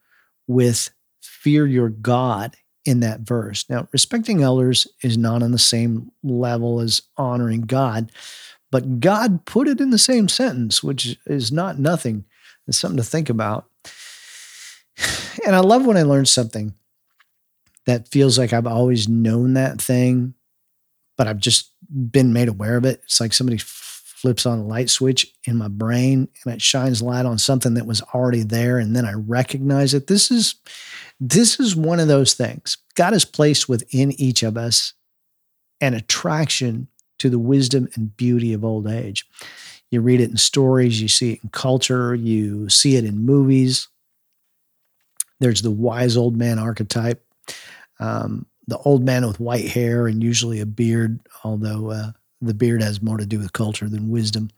with 0.47 0.91
fear 1.21 1.67
your 1.67 1.89
God 1.89 2.57
in 2.89 3.01
that 3.01 3.21
verse. 3.21 3.65
Now, 3.69 3.87
respecting 3.93 4.43
elders 4.43 4.87
is 5.03 5.19
not 5.19 5.43
on 5.43 5.53
the 5.53 5.59
same 5.59 6.11
level 6.23 6.81
as 6.81 7.03
honoring 7.17 7.63
God, 7.63 8.11
but 8.71 9.01
God 9.01 9.45
put 9.45 9.69
it 9.69 9.81
in 9.81 9.91
the 9.91 9.99
same 9.99 10.29
sentence, 10.29 10.83
which 10.83 11.19
is 11.27 11.53
not 11.53 11.79
nothing. 11.79 12.25
It's 12.67 12.79
something 12.79 12.97
to 12.97 13.05
think 13.05 13.29
about. 13.31 13.67
And 15.47 15.55
I 15.55 15.61
love 15.61 15.87
when 15.87 15.97
I 15.97 16.03
learn 16.03 16.27
something 16.27 16.75
that 17.87 18.09
feels 18.09 18.39
like 18.39 18.53
I've 18.53 18.67
always 18.67 19.09
known 19.09 19.55
that 19.55 19.81
thing, 19.81 20.35
but 21.17 21.29
I've 21.29 21.39
just 21.39 21.73
been 21.89 22.33
made 22.33 22.49
aware 22.49 22.77
of 22.77 22.85
it. 22.85 23.01
It's 23.05 23.21
like 23.21 23.33
somebody 23.33 23.59
flips 24.19 24.47
on 24.47 24.59
a 24.59 24.65
light 24.65 24.91
switch 24.91 25.33
in 25.45 25.57
my 25.57 25.69
brain 25.69 26.27
and 26.45 26.53
it 26.53 26.61
shines 26.61 27.01
light 27.01 27.25
on 27.25 27.39
something 27.39 27.75
that 27.75 27.87
was 27.87 28.03
already 28.13 28.43
there 28.43 28.79
and 28.79 28.97
then 28.97 29.05
I 29.05 29.13
recognize 29.13 29.95
it. 29.95 30.09
This 30.09 30.33
is 30.33 30.57
this 31.21 31.61
is 31.61 31.77
one 31.77 32.01
of 32.01 32.09
those 32.09 32.35
things. 32.35 32.79
God 32.97 33.13
has 33.13 33.25
placed 33.25 33.69
within 33.69 34.11
each 34.21 34.43
of 34.43 34.57
us 34.57 34.95
an 35.81 35.95
attraction 35.95 36.89
to 37.21 37.31
the 37.31 37.39
wisdom 37.39 37.89
and 37.95 38.17
beauty 38.17 38.53
of 38.53 38.65
old 38.65 38.89
age. 38.89 39.25
You 39.91 40.01
read 40.01 40.21
it 40.21 40.31
in 40.31 40.37
stories, 40.37 41.01
you 41.01 41.07
see 41.07 41.35
it 41.35 41.41
in 41.45 41.51
culture, 41.51 42.13
you 42.13 42.69
see 42.69 42.97
it 42.97 43.05
in 43.05 43.25
movies. 43.25 43.87
There's 45.39 45.63
the 45.63 45.71
wise 45.71 46.17
old 46.17 46.37
man 46.37 46.59
archetype, 46.59 47.25
um, 48.01 48.47
the 48.67 48.79
old 48.79 49.05
man 49.05 49.25
with 49.25 49.39
white 49.39 49.69
hair 49.69 50.09
and 50.09 50.23
usually 50.25 50.59
a 50.59 50.67
beard, 50.67 51.21
although 51.45 51.91
uh, 51.91 52.13
the 52.41 52.55
beard 52.55 52.83
has 52.83 53.03
more 53.03 53.19
to 53.19 53.27
do 53.27 53.39
with 53.39 53.53
culture 53.53 53.89
than 53.89 54.11
wisdom. 54.11 54.51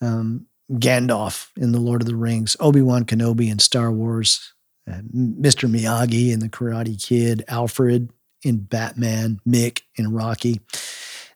Um, 0.00 0.46
Gandalf 0.72 1.50
in 1.56 1.72
The 1.72 1.80
Lord 1.80 2.00
of 2.00 2.06
the 2.06 2.16
Rings, 2.16 2.56
Obi 2.60 2.80
Wan 2.80 3.04
Kenobi 3.04 3.50
in 3.50 3.58
Star 3.58 3.90
Wars, 3.90 4.54
uh, 4.88 5.00
Mr. 5.14 5.68
Miyagi 5.68 6.32
in 6.32 6.40
The 6.40 6.48
Karate 6.48 7.02
Kid, 7.02 7.44
Alfred 7.48 8.10
in 8.44 8.58
Batman, 8.58 9.40
Mick 9.46 9.82
in 9.96 10.12
Rocky. 10.12 10.60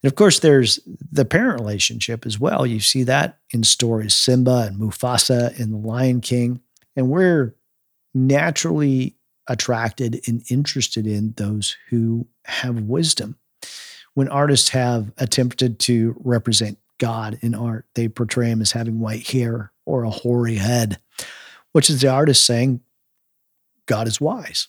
And 0.02 0.10
of 0.10 0.14
course, 0.14 0.38
there's 0.38 0.78
the 1.10 1.24
parent 1.24 1.60
relationship 1.60 2.26
as 2.26 2.38
well. 2.38 2.66
You 2.66 2.80
see 2.80 3.02
that 3.04 3.38
in 3.50 3.64
stories 3.64 4.14
Simba 4.14 4.68
and 4.68 4.78
Mufasa 4.78 5.58
in 5.58 5.72
The 5.72 5.78
Lion 5.78 6.20
King. 6.20 6.60
And 6.94 7.08
we're 7.08 7.54
naturally 8.14 9.16
attracted 9.48 10.20
and 10.26 10.42
interested 10.50 11.06
in 11.06 11.34
those 11.36 11.76
who 11.90 12.26
have 12.44 12.82
wisdom. 12.82 13.36
When 14.14 14.28
artists 14.28 14.70
have 14.70 15.12
attempted 15.18 15.78
to 15.80 16.16
represent 16.24 16.78
God 16.98 17.38
in 17.42 17.54
art, 17.54 17.86
they 17.94 18.08
portray 18.08 18.48
him 18.48 18.60
as 18.60 18.72
having 18.72 19.00
white 19.00 19.28
hair 19.28 19.72
or 19.84 20.04
a 20.04 20.10
hoary 20.10 20.54
head, 20.56 20.98
which 21.72 21.90
is 21.90 22.00
the 22.00 22.08
artist 22.08 22.44
saying 22.44 22.80
God 23.86 24.06
is 24.06 24.20
wise. 24.20 24.68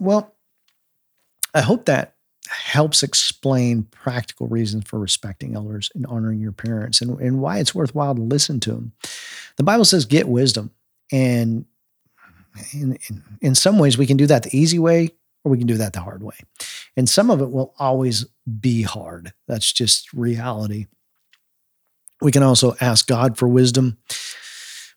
Well, 0.00 0.34
I 1.54 1.60
hope 1.60 1.84
that 1.84 2.14
helps 2.48 3.02
explain 3.02 3.82
practical 3.84 4.46
reasons 4.46 4.84
for 4.86 4.98
respecting 4.98 5.54
elders 5.54 5.90
and 5.94 6.06
honoring 6.06 6.40
your 6.40 6.52
parents 6.52 7.02
and, 7.02 7.20
and 7.20 7.40
why 7.40 7.58
it's 7.58 7.74
worthwhile 7.74 8.14
to 8.14 8.22
listen 8.22 8.58
to 8.60 8.72
them. 8.72 8.92
The 9.56 9.64
Bible 9.64 9.84
says, 9.84 10.06
get 10.06 10.28
wisdom. 10.28 10.70
And 11.12 11.66
in, 12.72 12.98
in, 13.08 13.22
in 13.40 13.54
some 13.54 13.78
ways, 13.78 13.98
we 13.98 14.06
can 14.06 14.16
do 14.16 14.26
that 14.26 14.44
the 14.44 14.56
easy 14.56 14.78
way 14.78 15.10
or 15.44 15.52
we 15.52 15.58
can 15.58 15.66
do 15.66 15.76
that 15.76 15.92
the 15.92 16.00
hard 16.00 16.22
way. 16.22 16.36
And 16.96 17.08
some 17.08 17.30
of 17.30 17.40
it 17.40 17.50
will 17.50 17.74
always 17.78 18.26
be 18.60 18.82
hard. 18.82 19.32
That's 19.46 19.72
just 19.72 20.12
reality. 20.12 20.86
We 22.20 22.32
can 22.32 22.42
also 22.42 22.74
ask 22.80 23.06
God 23.06 23.38
for 23.38 23.46
wisdom. 23.46 23.98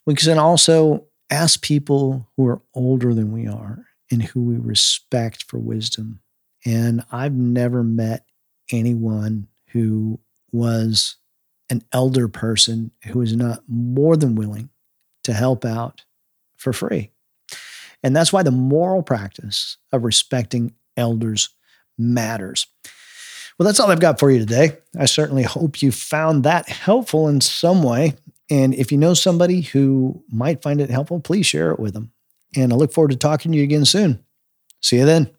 We 0.06 0.16
can 0.16 0.40
also 0.40 1.06
ask 1.30 1.62
people 1.62 2.30
who 2.36 2.48
are 2.48 2.62
older 2.74 3.14
than 3.14 3.32
we 3.32 3.48
are 3.48 3.86
and 4.10 4.22
who 4.22 4.44
we 4.44 4.58
respect 4.58 5.44
for 5.44 5.60
wisdom. 5.60 6.22
And 6.66 7.04
I've 7.12 7.36
never 7.36 7.84
met 7.84 8.26
anyone 8.72 9.48
who 9.70 10.20
was 10.52 11.18
an 11.70 11.84
elder 11.94 12.28
person 12.28 12.92
who 13.06 13.22
is 13.22 13.36
not 13.36 13.64
more 13.68 14.18
than 14.18 14.36
willing 14.36 14.70
to 15.24 15.34
help 15.34 15.64
out 15.64 16.04
for 16.58 16.74
free. 16.74 17.12
And 18.04 18.16
that's 18.16 18.34
why 18.34 18.44
the 18.44 18.52
moral 18.52 19.04
practice 19.04 19.78
of 19.92 20.04
respecting 20.04 20.74
elders 20.98 21.50
matters. 21.98 22.68
Well, 23.58 23.66
that's 23.66 23.80
all 23.80 23.92
I've 23.92 24.00
got 24.00 24.20
for 24.20 24.32
you 24.32 24.40
today. 24.40 24.78
I 24.98 25.06
certainly 25.06 25.44
hope 25.44 25.82
you 25.82 25.92
found 25.92 26.44
that 26.44 26.68
helpful 26.68 27.28
in 27.28 27.42
some 27.42 27.84
way. 27.84 28.16
And 28.50 28.74
if 28.74 28.92
you 28.92 28.98
know 28.98 29.14
somebody 29.14 29.62
who 29.62 30.24
might 30.32 30.62
find 30.62 30.82
it 30.82 30.90
helpful, 30.90 31.20
please 31.20 31.46
share 31.46 31.72
it 31.72 31.80
with 31.80 31.94
them. 31.94 32.12
And 32.56 32.74
I 32.74 32.76
look 32.76 32.92
forward 32.92 33.12
to 33.12 33.18
talking 33.18 33.52
to 33.52 33.58
you 33.58 33.64
again 33.64 33.86
soon. 33.86 34.24
See 34.82 34.98
you 34.98 35.06
then. 35.06 35.30